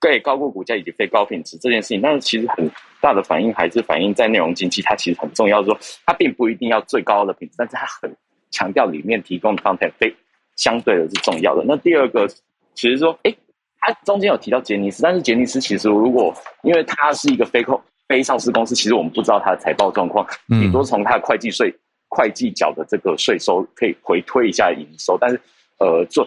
[0.00, 2.70] 对高估股价以及非高品质这件事情，但是其实很
[3.02, 5.62] 大的反应还是反映在内容经济，它其实很重要。
[5.62, 8.16] 说它并不一定要最高的品质，但是它很
[8.50, 10.14] 强调里面提供的 content 非
[10.56, 11.62] 相对的是重要的。
[11.66, 12.26] 那第二个，
[12.74, 13.36] 其实说，诶，
[13.78, 17.78] 它中间有提到杰尼斯，但是杰尼斯其实如果因为它是一个非控
[18.08, 21.70] 非上市公司，其实我们不知道它的财报状况，顶多从它的会计税
[22.08, 25.38] 会计缴的这个税收可以回推一下营收，但是
[25.78, 26.26] 呃，做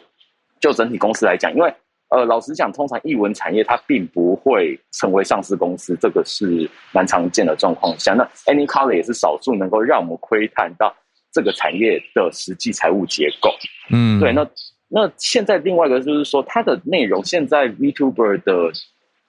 [0.60, 1.74] 就整体公司来讲，因为。
[2.14, 8.14] 呃，老实讲，通常译文产业它并不会成为上市公司，这个是蛮常见的状况下。
[8.14, 10.96] 那 Anycolour 也是少数能够让我们窥探到
[11.32, 13.50] 这个产业的实际财务结构。
[13.90, 14.32] 嗯，对。
[14.32, 14.48] 那
[14.90, 18.72] 那现在另外一个就是说，它的内容现在 VTuber 的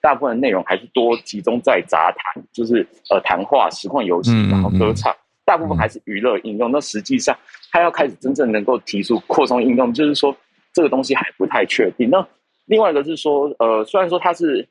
[0.03, 5.11] 大部分内容还是多集中在杂谈，就是呃谈话、实况游戏，然后歌唱，
[5.47, 6.71] 大部分还是娱乐应用。
[6.71, 7.35] 那实际上，
[7.73, 10.37] 它要开始真正能够提出扩充应用，就是说
[10.75, 12.11] 这个东西还不太确定。
[12.11, 12.29] 那
[12.67, 14.67] 另外一个是说，呃，虽然说它是，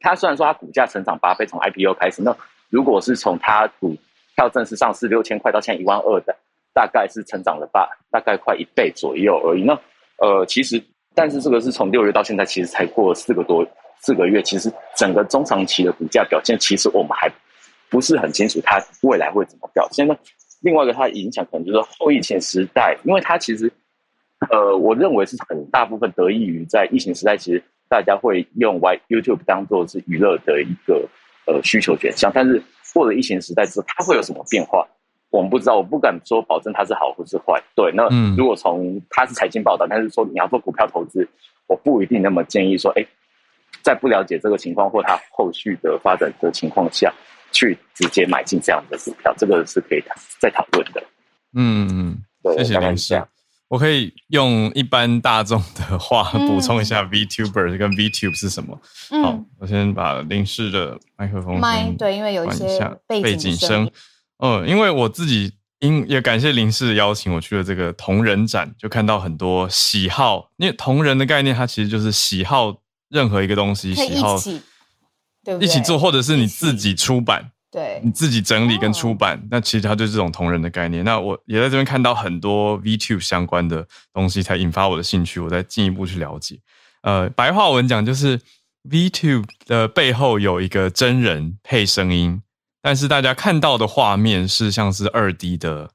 [0.00, 2.36] 它虽然说它股价成长八倍，从 IPO 开始，那
[2.68, 3.96] 如果是从它股
[4.36, 6.36] 票正式上市六千块到现在一万二的，
[6.74, 9.62] 大概是成长了八，大概快一倍左右而已。
[9.62, 9.72] 那
[10.18, 10.82] 呃，其实，
[11.14, 13.66] 但是这个是从六月到现在，其实才过四个多
[14.00, 17.32] 四个月，其实整个中长期的股价表现，其实我们还
[17.88, 20.14] 不是很清楚它未来会怎么表现呢。
[20.60, 23.72] 另外一个它的影响可能就是后疫情时代，因为它其实。
[24.50, 31.08] 呃，我认为是很大部分得益于在疫情时代，其实大家会用 Y YouTube 当做是娱乐的一个
[31.46, 32.30] 呃需求选项。
[32.32, 32.62] 但是
[32.94, 34.86] 过了疫情时代之后，它会有什么变化？
[35.30, 37.62] 我们不知道，我不敢说保证它是好或是坏。
[37.74, 41.28] 对，那如果从它是财经报道，但是说你要做股票投资，
[41.66, 43.04] 我不一定那么建议说，哎，
[43.82, 47.12] 在不了解这个情况或它后续的发展的情况下
[47.52, 50.02] 去直接买进这样的股票，这个是可以
[50.40, 51.02] 再讨论的。
[51.54, 52.96] 嗯嗯，对，谢谢林
[53.68, 58.80] 我可以用一般大众的话 补充一下 VTuber 跟 VTube 是什么。
[59.10, 62.66] 嗯、好，我先把林氏的麦克风麦对，因为有一些
[63.06, 63.90] 背景声。
[64.38, 72.74] 嗯，因为我自己因也感谢林氏的邀请我去了这个同人展，就看到很多喜好，因为同人的概念它其实就是喜好
[73.10, 74.38] 任何一个东西，喜好
[75.44, 75.58] 对？
[75.58, 77.50] 一起做，或者是你自己出版。
[77.70, 81.04] 对，你自己整理跟出版，哦、那其实它就是这种同人的概念。
[81.04, 86.58] 那我也在这边看到很多 VTube 相关的东西，才引发我的兴趣，我再进一步去了解。
[87.02, 88.40] 呃，白话文讲就是
[88.88, 92.40] VTube 的背后有一个真人配声音，
[92.80, 95.90] 但是大家看到的画面是像是二 D 的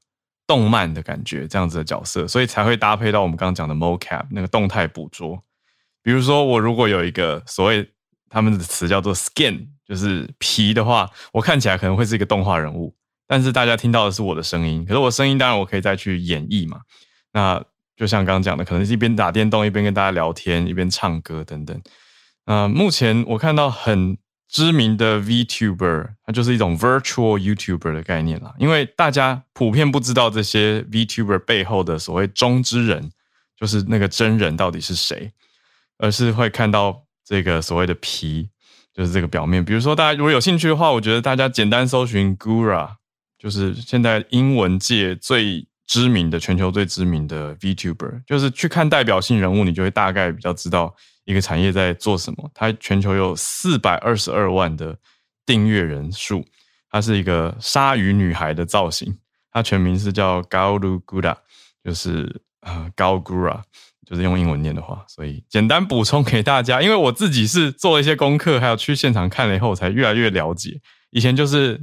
[0.46, 5.42] 动漫的感觉，这样子的角色，所以才会搭配到我们刚刚讲的 mocap 那个动态捕捉。
[6.04, 7.90] 比如说，我如果有一个所谓
[8.30, 9.73] 他们的词叫做 skin。
[9.86, 12.94] 就是皮的话，我看起来可能会是一个动画人物，
[13.26, 14.84] 但是大家听到的是我的声音。
[14.84, 16.80] 可是我声音当然我可以再去演绎嘛。
[17.32, 17.62] 那
[17.96, 21.80] 就像刚刚讲的，可能是一边打电动一边跟大家聊天，一边唱歌等等。
[22.46, 24.16] 那，目前我看到很
[24.48, 28.54] 知名的 VTuber，它就是一种 Virtual YouTuber 的概念啦。
[28.58, 33.10] 因为大家普遍不知道这些 VTuber 背后的所谓中之人，
[33.56, 35.32] 就是那个真人到底是谁，
[35.98, 38.50] 而是会看到这个所谓的皮。
[38.94, 42.88] 就是这个表面，比如说大家如果有兴趣的话，我觉得大家简单搜寻 Gura，
[43.36, 52.48] 就是现在英文界最知名的、全球最知名的 VTuber，就是去看代表性人物，你就会大概比较知道一个产业在做什么。
[52.54, 54.96] 它全球有四百二十二万的
[55.44, 56.44] 订阅人数，
[56.88, 59.18] 它是一个鲨鱼女孩的造型，
[59.50, 61.36] 它全名是叫 Gaoru Gura，
[61.82, 63.62] 就是呃 Gaoru Gura。
[64.06, 66.80] 就是用英文念的话，所以简单补充给大家。
[66.82, 70.80] 因为我自己是做了一些功课，还有去现场看了以后，才越来越了解。
[71.10, 71.80] 以前就是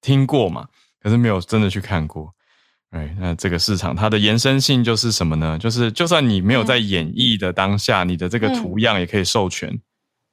[0.00, 0.66] 听过嘛，
[1.00, 2.34] 可是没有真的去看过。
[2.90, 5.58] 哎，那这个市场它的延伸性就是什么呢？
[5.58, 9.80] 就是就算你没有在演绎的当下，嗯、你的这个图样也可以授权。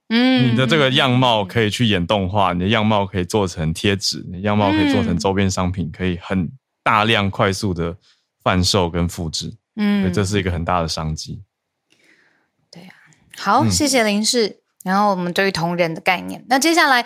[0.09, 6.51] 嗯，你的这个样貌可以去演动画，你的样貌可以做成贴纸，你的样貌可以做成周边商品，可以很
[6.83, 7.95] 大量快速的
[8.43, 9.53] 贩售跟复制。
[9.75, 11.43] 嗯，这是一个很大的商机。
[12.71, 14.61] 对呀、啊，好，嗯、谢谢林氏。
[14.83, 17.05] 然后我们对于同人的概念，那接下来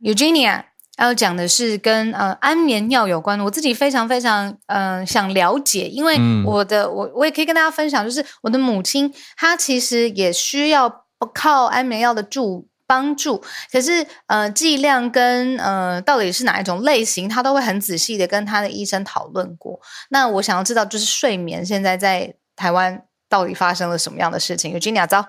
[0.00, 0.64] Eugenia
[0.96, 3.38] 要讲的是跟呃安眠药有关。
[3.40, 11.04] 我自己非常非常嗯、呃、想了解，因为我的、嗯、我我也可以跟大家分享，就是我的母亲她其实也需要
[11.34, 12.69] 靠安眠药的助。
[12.90, 19.78] 帮助，可是呃剂量跟呃到底是哪一种类型，他都会很仔细的跟他的医生讨论过。
[20.08, 25.28] 那我想要知道，就是睡眠现在在台湾到底发生了什么样的事情？Eugenia 早，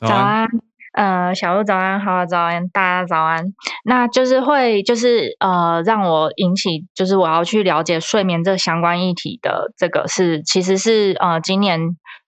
[0.00, 0.48] 早安，
[0.94, 3.44] 呃小鹿早安，好早安，大家早安。
[3.84, 11.78] 那就是会就是呃让我引起就是我要去了解睡眠这相关议题的这个是其实是呃今年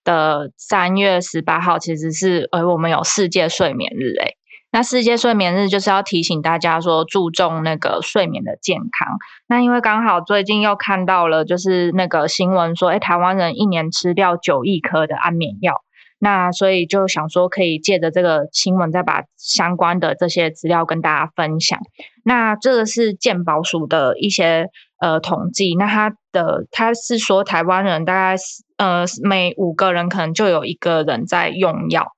[0.05, 4.37] 的三月十八号，其实是呃我们有世界睡眠日诶。
[4.75, 9.07] 那世界睡眠日就是要提醒大家说，注重那个睡眠的健康。
[9.47, 15.83] 那因为刚好最近又看到了，就是那个新闻说，诶，台湾人一年吃掉九亿颗的安眠药。
[16.19, 21.79] 那所以就想说，可以借着这个新闻，再把相关的这些资料跟大家分享。
[22.25, 24.67] 那这个是健保署的一些
[24.99, 28.43] 呃统计，那他的他是说，台湾人大概
[28.79, 32.09] 呃每五个人可能就有一个人在用药。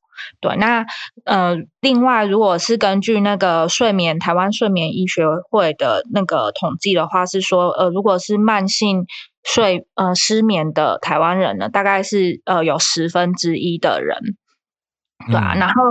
[0.40, 0.84] 对，那
[1.24, 9.06] 呃，另外，如果是根据那个睡眠台湾睡眠医学会的那个统计的话，是说，呃，如果是慢性
[9.44, 14.18] 睡呃失眠的台湾人呢，大概是呃有十分之一的人，
[15.28, 15.82] 对啊，嗯、然后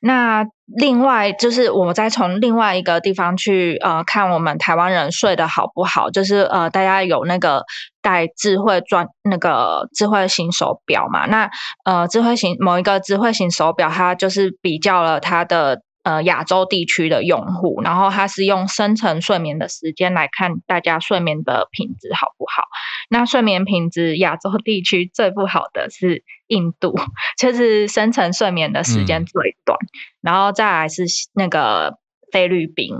[0.00, 7.64] 那另外就是我们再从另外一个地方去呃看我们台湾人睡得好不好，就是呃大家有那个。
[8.02, 11.50] 戴智慧专那个智慧型手表嘛，那
[11.84, 22.64] 呃智慧型某一个智慧型手表，它就是比较了它的呃亚洲地区的用户，然后它是用深层睡眠的时间来看大家睡眠的品质好不好。
[23.08, 26.94] 那睡眠品质亚洲地区最不好的是印度，
[27.38, 29.88] 就是深层睡眠的时间最短，嗯、
[30.22, 31.98] 然后再来是那个
[32.32, 32.96] 菲律宾。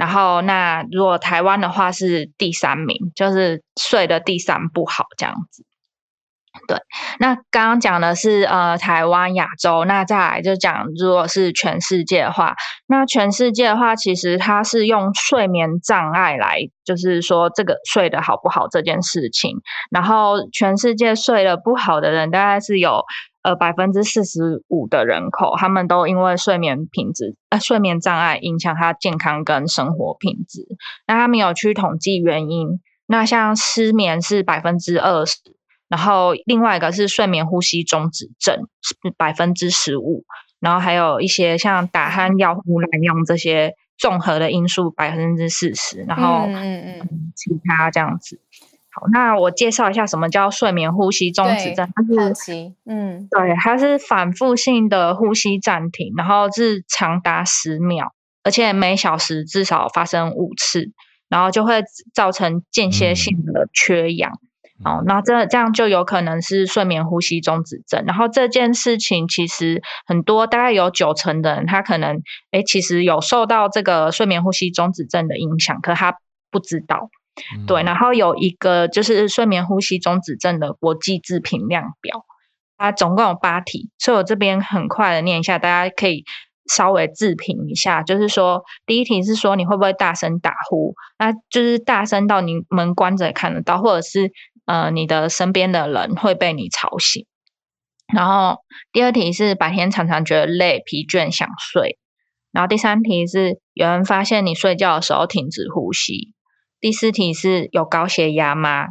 [0.00, 5.62] 然后，那如果台湾的话是第三名，就是睡的第三不好这样子。
[6.66, 6.76] 对，
[7.18, 12.54] 那刚刚讲的是呃台湾亚洲，那再来就讲如果是全世界的话，
[12.86, 19.58] 那全世界的话，其实它是用睡眠障碍来，就是说这个睡得好不好这件事情。
[19.90, 23.04] 然后全世界睡得不好的人，大概是有。
[23.42, 30.66] 呃，百分之四十五的人口，他们都因为睡眠品质，呃，睡眠障碍影响他健康跟生活品质。
[31.06, 32.68] 那他们有去统计原因。
[33.06, 35.38] 那像失眠是百分之二十，
[35.90, 40.24] 然后另外一个是睡眠呼吸中止症，是百分之十五，
[40.60, 48.40] 然后还有一些像打鼾、药物滥用这些综合的因素百分之四十，然后嗯嗯其他这样子。
[48.92, 51.88] 好，那我介绍一下什么叫睡眠呼吸中止症。
[51.92, 58.12] 它是嗯，对，它是反复性的呼吸暂停，然后是长达十秒，
[58.44, 60.92] 而且每小时至少发生五次，
[61.28, 61.82] 然后就会
[62.14, 64.38] 造成间歇性的缺氧。
[64.84, 68.04] 哦、嗯，那这这样就有可能是睡眠呼吸中止症。
[68.06, 72.22] 然后这件事情其实很多，大概有九成的人，他可能
[72.52, 76.16] 诶其实有受到这个睡眠呼吸中止症的影响，可他
[76.50, 77.10] 不知道。
[77.66, 82.24] 对，然后有一个就是睡眠呼吸中止症的国际自评量表，
[82.76, 86.24] 它总共有八题，所以我这边很快的念一下，大家可以
[86.70, 88.02] 稍微自评一下。
[88.02, 94.30] 就是说，第一题是说你会不会大声打呼，那就是大声到你门关着也看得到，或者是
[94.70, 97.26] 呃你的身边的人会被你吵醒。
[98.14, 98.60] 然后
[98.92, 101.98] 第二题是白天常常觉得累、疲倦、想睡。
[102.52, 106.34] 然后第三题是有人发现你睡觉的时候停止呼吸。
[106.78, 108.86] 第四题是有高血压吗？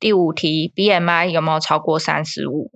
[0.00, 2.72] 第五题 BMI 有没有超过三十五？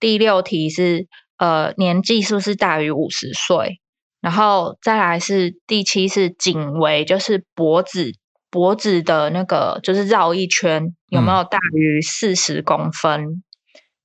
[0.00, 3.80] 第六题是呃年纪是不是大于五十岁？
[4.22, 8.12] 然后再来是第七是颈围，就是脖子
[8.52, 13.22] 脖子的那个就是绕一圈有没有大于四十公分？
[13.22, 13.42] 嗯、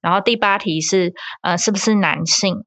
[0.02, 2.64] 然后第八题是呃是不是男性？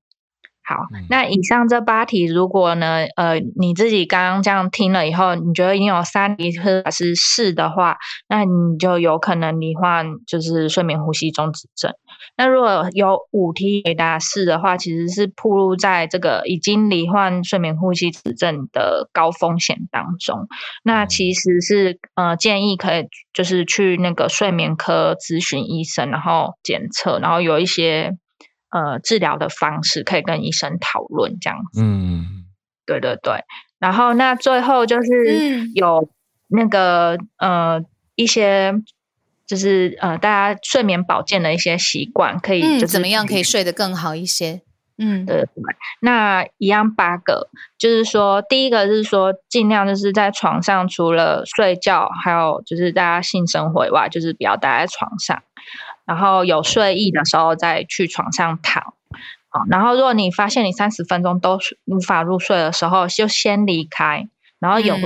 [0.63, 0.77] 好，
[1.09, 7.97] 那以上这八题，如果呢，呃，你自己刚刚这样听了以后，你觉得你有三题或者是是的话，
[8.29, 11.93] 那你就有可能罹患就是睡眠呼吸中止症。
[12.41, 20.49] 那如果有五题回答是的话，其实是暴露在这个已经罹患睡眠呼吸中止症的高风险当中。
[20.83, 28.13] 那其实是呃建议可以就是去那个睡眠科咨询医生，然后检测，然后有一些。
[28.73, 31.83] 呃，治疗的方式可以跟医生讨论这样子。
[31.83, 32.45] 嗯，
[32.87, 33.43] 对对对。
[33.81, 36.09] 然后那最后就是有
[36.47, 37.85] 那个、嗯、呃
[38.15, 38.73] 一些
[39.51, 44.63] 就是呃大家睡眠保健的一些习惯，可以就、嗯、怎么样可以睡得更好一些？
[44.97, 45.49] 嗯，对对。
[46.01, 55.43] 那一样八个，就是说第一个是说尽量就是在床上，除了睡觉，还有就是大家性生活以外，就是不要待在床上。
[56.07, 58.95] 然后有睡意的时候再去床上躺，
[59.49, 59.65] 好。
[59.69, 64.29] 然后如果你发现你三十分钟都无法入睡的时候，就先离开。
[64.61, 64.97] 然后有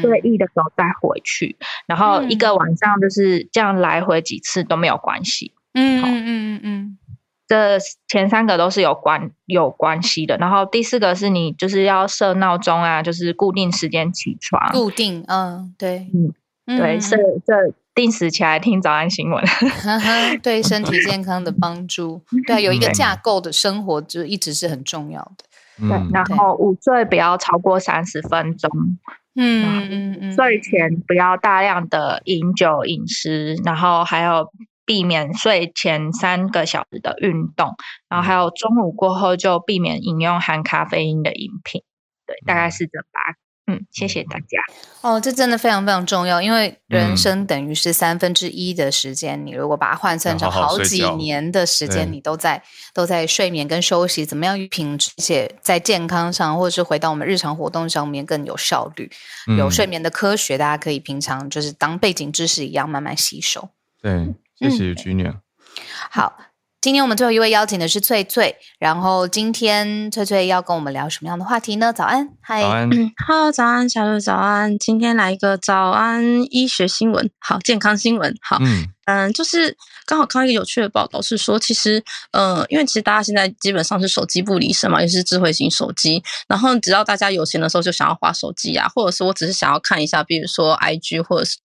[0.00, 1.56] 睡意的时候再回去。
[1.86, 5.52] 然后一个晚上就是这样来回几次都没有关系。
[5.74, 6.98] 嗯嗯嗯嗯嗯，
[7.46, 10.36] 这前三个都是有关有关系的。
[10.38, 14.72] 然后第四个是你就是要设闹钟啊，就是固定时间起床。
[14.72, 16.10] 固定，嗯，对，
[16.66, 17.74] 嗯，对，设这。
[17.94, 19.44] 定时起来听早安新闻
[20.42, 25.44] 对身体健康的帮助，对，有一个架构的生活就一直是很重要的。
[25.78, 28.70] 对，然后午睡不要超过三十分钟。
[29.34, 34.52] 嗯嗯嗯，睡前不要大量的饮酒饮食，然后还有
[34.84, 37.74] 避免睡前三个小时的运动，
[38.10, 41.82] 然后还有中午过后就避免饮用含咖啡因的饮品。
[42.26, 43.38] 对，大概是这八个。
[43.72, 44.58] 嗯，谢谢大家。
[45.00, 52.62] 哦，这真的非常非常重要，因为人生等于是三分之一的时间，嗯、你如果把它换算成好几年的时间，你都在
[52.92, 59.10] 都在睡眠跟休息，怎么样品质，而且在健康上，或者是回到我们日常活动上面更有效率。
[59.48, 63.70] 嗯、有睡眠的科学，大家可以平常就是当背景知识一样慢慢吸收。
[64.00, 65.38] 对，谢谢 Gina。
[66.10, 66.51] 好。
[66.82, 71.92] 今天我们最后一位邀请的是翠翠，然后今天翠翠要跟我们聊什么样的话题呢？
[71.92, 72.90] 早安，嗨，早安
[73.24, 74.76] ，Hello，早安，小鹿，早安。
[74.80, 79.76] 今天来一个早安医学新闻，好，健康新闻，好，嗯嗯，就是
[80.06, 82.02] 刚好看到一个有趣的报道，是说其实，
[82.32, 91.58] 呃，因为其实大家现在基本上是手机不离身嘛，尤其是智慧型手机，然后只要大家有闲的时候就想要滑手机啊，或者是我只是想要看一下，比如说 IG 或者是。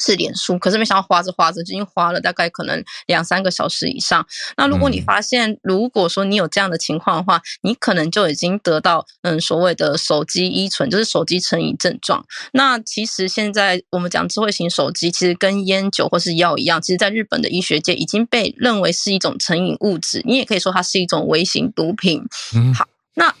[0.00, 4.26] 是脸书，可是没想到花着花着，已经花了大概可能两三个小时以上。
[4.56, 12.24] 那如果你发现，如果说你有这样的情况的话，你可能就已经得到嗯所谓的手机依存，就是手机成瘾症状。
[12.52, 22.22] 那其实现在我们讲智慧型手机，其实跟烟酒或是药一样，其实在日本的医学界已经被认为是一种成瘾物质，你也可以说它是一种微型毒品。
[22.54, 23.34] 嗯好，那。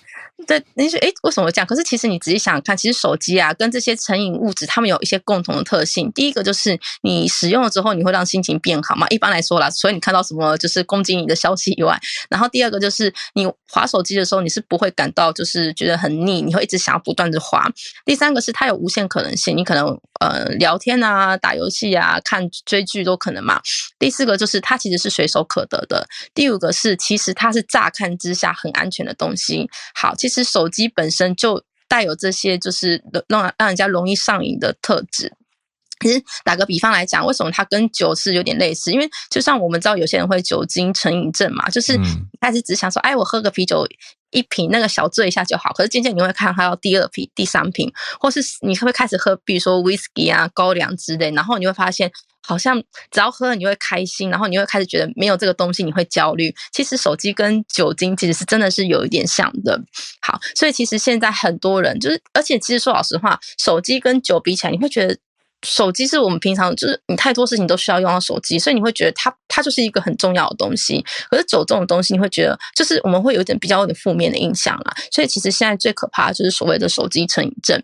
[0.46, 1.66] 对，你说，哎，为什么会这样？
[1.66, 6.10] 可是其实你仔细想想看，其实手机啊，跟这些成瘾物质，它们有一些共同的特性。
[6.12, 9.06] 第一个就是你使用了之后，你会让心情变好嘛。
[9.10, 11.96] 一般来说啦，所以你看到什么就是攻击你的消息以外，
[12.30, 17.70] 然后第二个就是你滑手机的时候，你是不会感到就是觉得很腻，你会一直想要不断的滑。
[18.06, 19.86] 第三个是它有无限可能性，你可能
[20.20, 23.60] 呃聊天啊、打游戏啊、看追剧都可能嘛。
[23.98, 26.08] 第四个就是它其实是随手可得的。
[26.34, 29.68] 第五个是其实它是乍看之下很安全的东西。
[29.94, 30.29] 好，其实。
[30.30, 35.34] 其实手机本身就带有这些，就是让让人家容易上瘾的特质。
[36.00, 38.92] 其实打个比方来讲，为什么它跟酒是有点类似？
[38.92, 41.98] 因为就像我们知道，有些人会酒精成瘾症嘛，就是
[42.40, 43.86] 开始只想说，哎，我喝个啤酒
[44.30, 45.72] 一瓶，那个小醉一下就好。
[45.72, 52.10] 可是渐渐你会看，还有第二瓶、第三瓶，或是你会开始喝，比如说 whisky 啊、高粱之类，然后你会发现。
[52.42, 56.54] 好像只要喝了你会开心，然后你会开始觉得没有这个东西你会焦虑。
[56.72, 59.80] 其实手机跟酒精其实是真的是有一点像的。
[60.20, 65.16] 好，所以其实现在很多人就是，而且其实说老实话，手机跟酒比起来，你会觉得。
[65.62, 71.04] 手机是我们平常就是你太多事情都需要用到手机，所以你会觉得它它就是一个很重要的东西。
[71.28, 74.94] 可是酒这种东西，你会觉得就是我们会有点比较有点负面的印象啦。
[75.12, 77.82] 所以其实现在最可怕的就是所谓的手机成瘾症。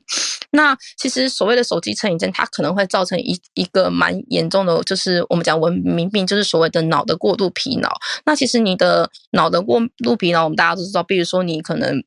[0.50, 7.90] 那其实所谓的手机成瘾症，它可能会造成一一个蛮严重的，就是我们讲文明病，就是所谓的脑的过度疲劳。
[8.24, 12.02] 那其实你的脑的过度疲劳，我们大家都知道，比如说你可能。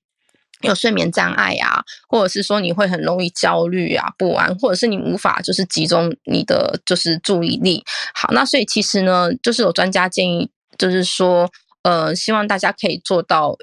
[0.62, 7.84] 有睡眠障碍啊，或者是说你会很容易焦虑啊、不安，或者是你无法就是集中你的就是注意力。
[8.14, 11.50] 好，那所以其实呢，就是有专家建议，就是说，
[11.84, 13.58] 呃，希望大家可以做到。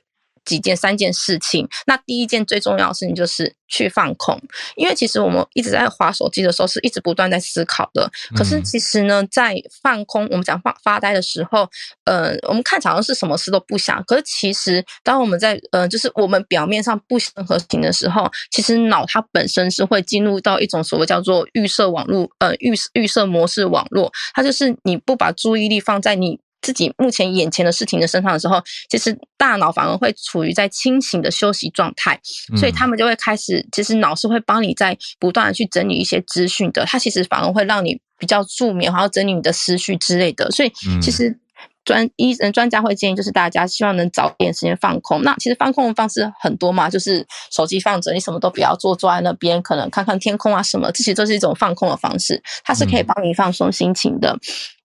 [0.46, 4.40] 几件三件事情，那第一件最重要的事情就是去放空，
[4.76, 8.10] 因为其实我们一直在划手机的时候是一直不断在思考的。
[8.34, 11.68] 可是其实呢，在放空，我们讲发发呆的时候，
[12.04, 14.02] 呃，我们看起来好像是什么事都不想。
[14.04, 26.38] 可是其实，当我们在呃，就是我们表面上不想任何事情的时候，其实脑它本身是会进入到一种所谓叫做预设网络，呃，预预设模式网络，它就是你不把注意力放在你。
[26.66, 28.60] 自己目前眼前的事情的身上的时候，
[28.90, 32.20] 其实大脑反而会处于在清醒的休息状态，
[32.56, 40.50] 所以他们就会开始，其实脑是会帮你在不断的去整理一些资讯的，它其实反而会让你比较助眠，然后整理你的思绪之类的。
[40.50, 41.38] 所以其实
[41.86, 45.22] 专医人专家会建议，就是大家希望能早点时间放空。
[45.22, 54.36] 那其实放空的方式很多嘛，就是手机放着，你什么都不要做，坐在那边，可能看看天空啊什么，这些都是一种放空的方式，它是可以帮你放松心情的。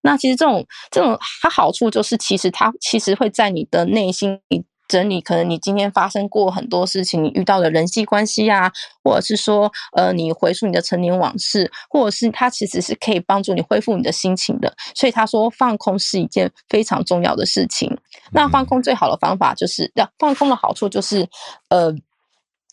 [0.03, 8.69] 那其实这种这种它好处就是，其实它其实会在你的内心里整理，可能你今天发生过很多事情，你遇到的人际关系啊，
[9.01, 14.75] 或者是说呃你回溯你的成年往事，或者是它其实是可以帮助你恢复你的心情的。
[14.93, 17.97] 所以他说放空是一件非常重要的事情。
[18.33, 21.25] 那放空最好的方法就是，要放空的好处就是，
[21.69, 21.93] 呃，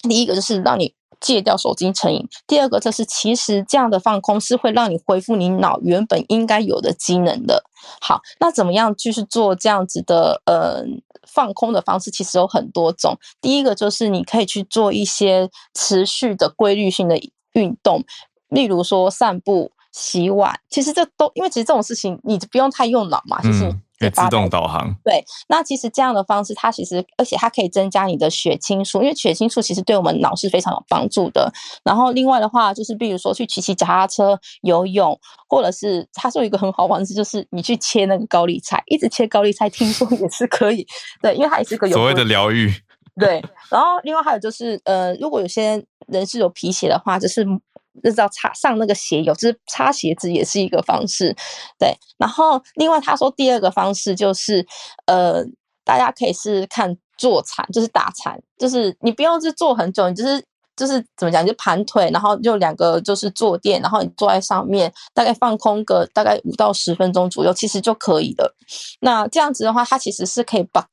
[0.08, 0.97] 第一个就是让你。
[1.20, 2.26] 戒掉手机成瘾。
[2.46, 7.64] 第二个，就是其实这样的放空是会让你恢复你脑原本应该有的机能的。
[8.00, 10.84] 好，那怎么样继续做这样子的呃
[11.26, 12.10] 放空的方式？
[12.10, 13.16] 其实有很多种。
[13.40, 17.18] 第一个就是你可以去做一些持续的规律性的
[17.52, 18.04] 运动，
[18.48, 20.60] 例如说散步、洗碗。
[20.68, 23.74] 其实这都因为其实这种事情你不用太用脑嘛，就是。
[23.98, 24.94] 可以自动导航。
[25.04, 31.52] 对，那其实这样的方式，它其实而且它可以增加你的血清素，因为血清素其实对我们脑是非常有帮助的。
[31.84, 35.18] 然后另外的话，就是比如说去骑骑脚踏车、游泳，
[35.48, 40.86] 或者是它是有一个很好玩的，就是你去切那个高丽菜，一直切高丽菜，听说也是可以。
[41.20, 42.72] 对，因为它也是一个有所谓的疗愈。
[43.18, 47.46] 对，然后另外还有就是，呃，如果有些人是有皮鞋的话，就是。
[48.00, 51.34] 就知道擦上那个鞋油，就是擦鞋子也是一个方式，
[51.80, 51.92] 对。
[52.16, 54.64] 然后另外他说第二个方式就是，
[55.06, 55.42] 呃，
[55.84, 60.40] 大家可以试试看坐禅，就是打禅，就是你不用是坐很久，你就是
[60.76, 68.54] 就是怎么讲，就盘腿，然后就两个就是坐垫，然后你坐在上面，大概放空个大概五到十分钟左右，其实就可以了。
[69.00, 70.86] 那这样子的话，它其实是可以把。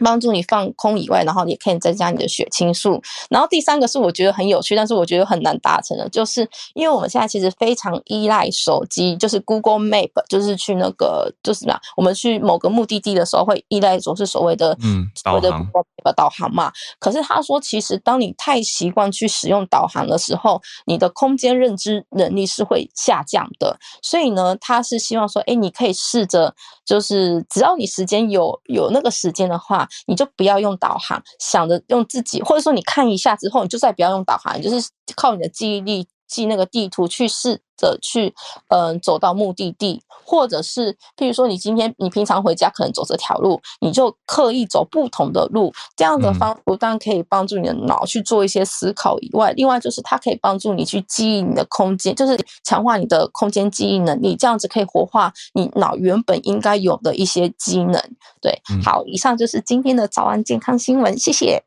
[0.00, 3.02] 帮助你放空以外，然后也可以增加你的血清素。
[3.30, 16.70] 然后第三个是我觉得很有趣，但是我觉得很难达成的，就是因为我们现在其实非常依赖手机，就是 Google Map，就是去那个就是什么，我们去某个目的地的时候会依赖一种是所谓的嗯所谓的 Google Map 导航嘛。
[17.00, 23.76] 可是他说，其实当你太习惯去使用导航的时候，你的空间认知能力是会下降的。
[24.00, 29.77] 所以呢，他是希望说，哎，你可以试着，就是只要你时间有有那个时间的话。
[30.06, 38.34] 你就不要用导航，想着用自己，或者说你看一下之后，你就再不要用导航，就是靠你的记忆力记那个地图去试着去，
[38.68, 58.02] 嗯、呃，走到目的地，或者是，譬如说，你今天你平常回家可能走这条路，你就刻意走不同的路，这样的方不但可以帮助你的脑去做一些思考以外，另外就是它可以帮助你去记忆你的空间，就是强化你的空间记忆能力，这样子可以活化你脑原本应该有的一些机能。
[58.40, 61.62] 对，好，以上就是今天的早安健康新闻，谢谢。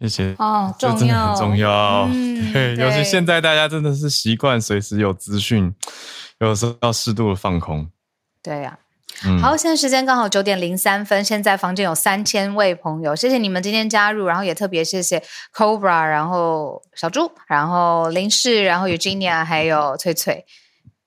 [0.00, 2.06] 谢谢哦，这真的很重要。
[2.10, 5.72] 嗯、 对，尤其现在大家真的是习惯随时有资讯，
[6.40, 7.88] 有时候要适度的放空。
[8.42, 8.76] 对呀、
[9.22, 15.22] 啊，嗯、好，现在时间刚好九点零三分，现在房间有三千位朋友，谢谢你们今天加入，然后也特别谢谢
[15.54, 20.44] Cobra，然后小猪，然后林氏，然后 Eugenia， 还有翠翠，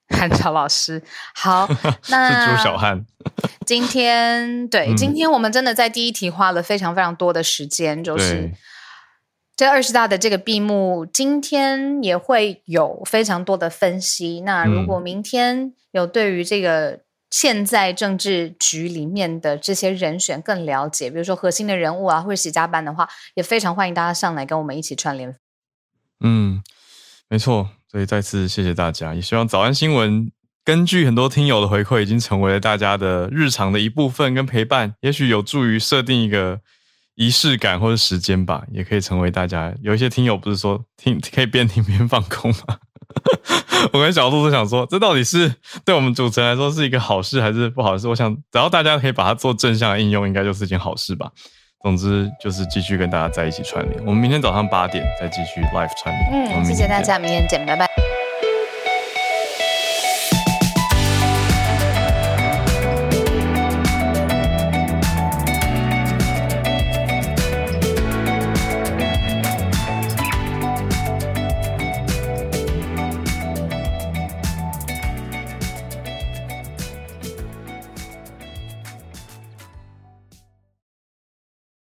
[0.10, 1.04] 汉朝老师。
[1.36, 1.70] 好，
[2.08, 3.06] 那是猪小汉。
[3.66, 8.50] 今天对，今天我们真的在第一题花了非常非常多的时间，就是。
[9.58, 14.42] 这二十大的这个闭幕，今天也会有非常多的分析。
[14.42, 17.00] 那如果明天有对于这个
[17.32, 25.36] 现在政治局里面的这些人选更了解，比如说核心的人物啊，或者喜家班的话，也非常欢迎大家上来跟我们一起串联。
[26.20, 26.62] 嗯，
[27.28, 27.70] 没错。
[27.92, 30.32] 所以再次谢谢大家，也希望早安新闻
[30.64, 36.62] 根据很多听友的回馈，已经成为了大家的日常的一部分跟陪伴，也许有助于设定一个。
[37.18, 39.74] 仪式感或者时间吧，也可以成为大家。
[39.82, 42.78] 有一些听友不是说听可以边听边放空吗？
[43.92, 45.52] 我跟小杜都想说，这到底是
[45.84, 48.08] 对我们主持人来说是一个好事还是不好事？
[48.08, 51.32] 我想，只要大家可以把它做正向的应用，应该就是一件好事吧。
[51.82, 54.00] 总之，就是继续跟大家在一起串联。
[54.06, 56.54] 我们明天早上八点再继续 live 串联。
[56.54, 58.17] 嗯，谢谢大家，明天见，拜拜。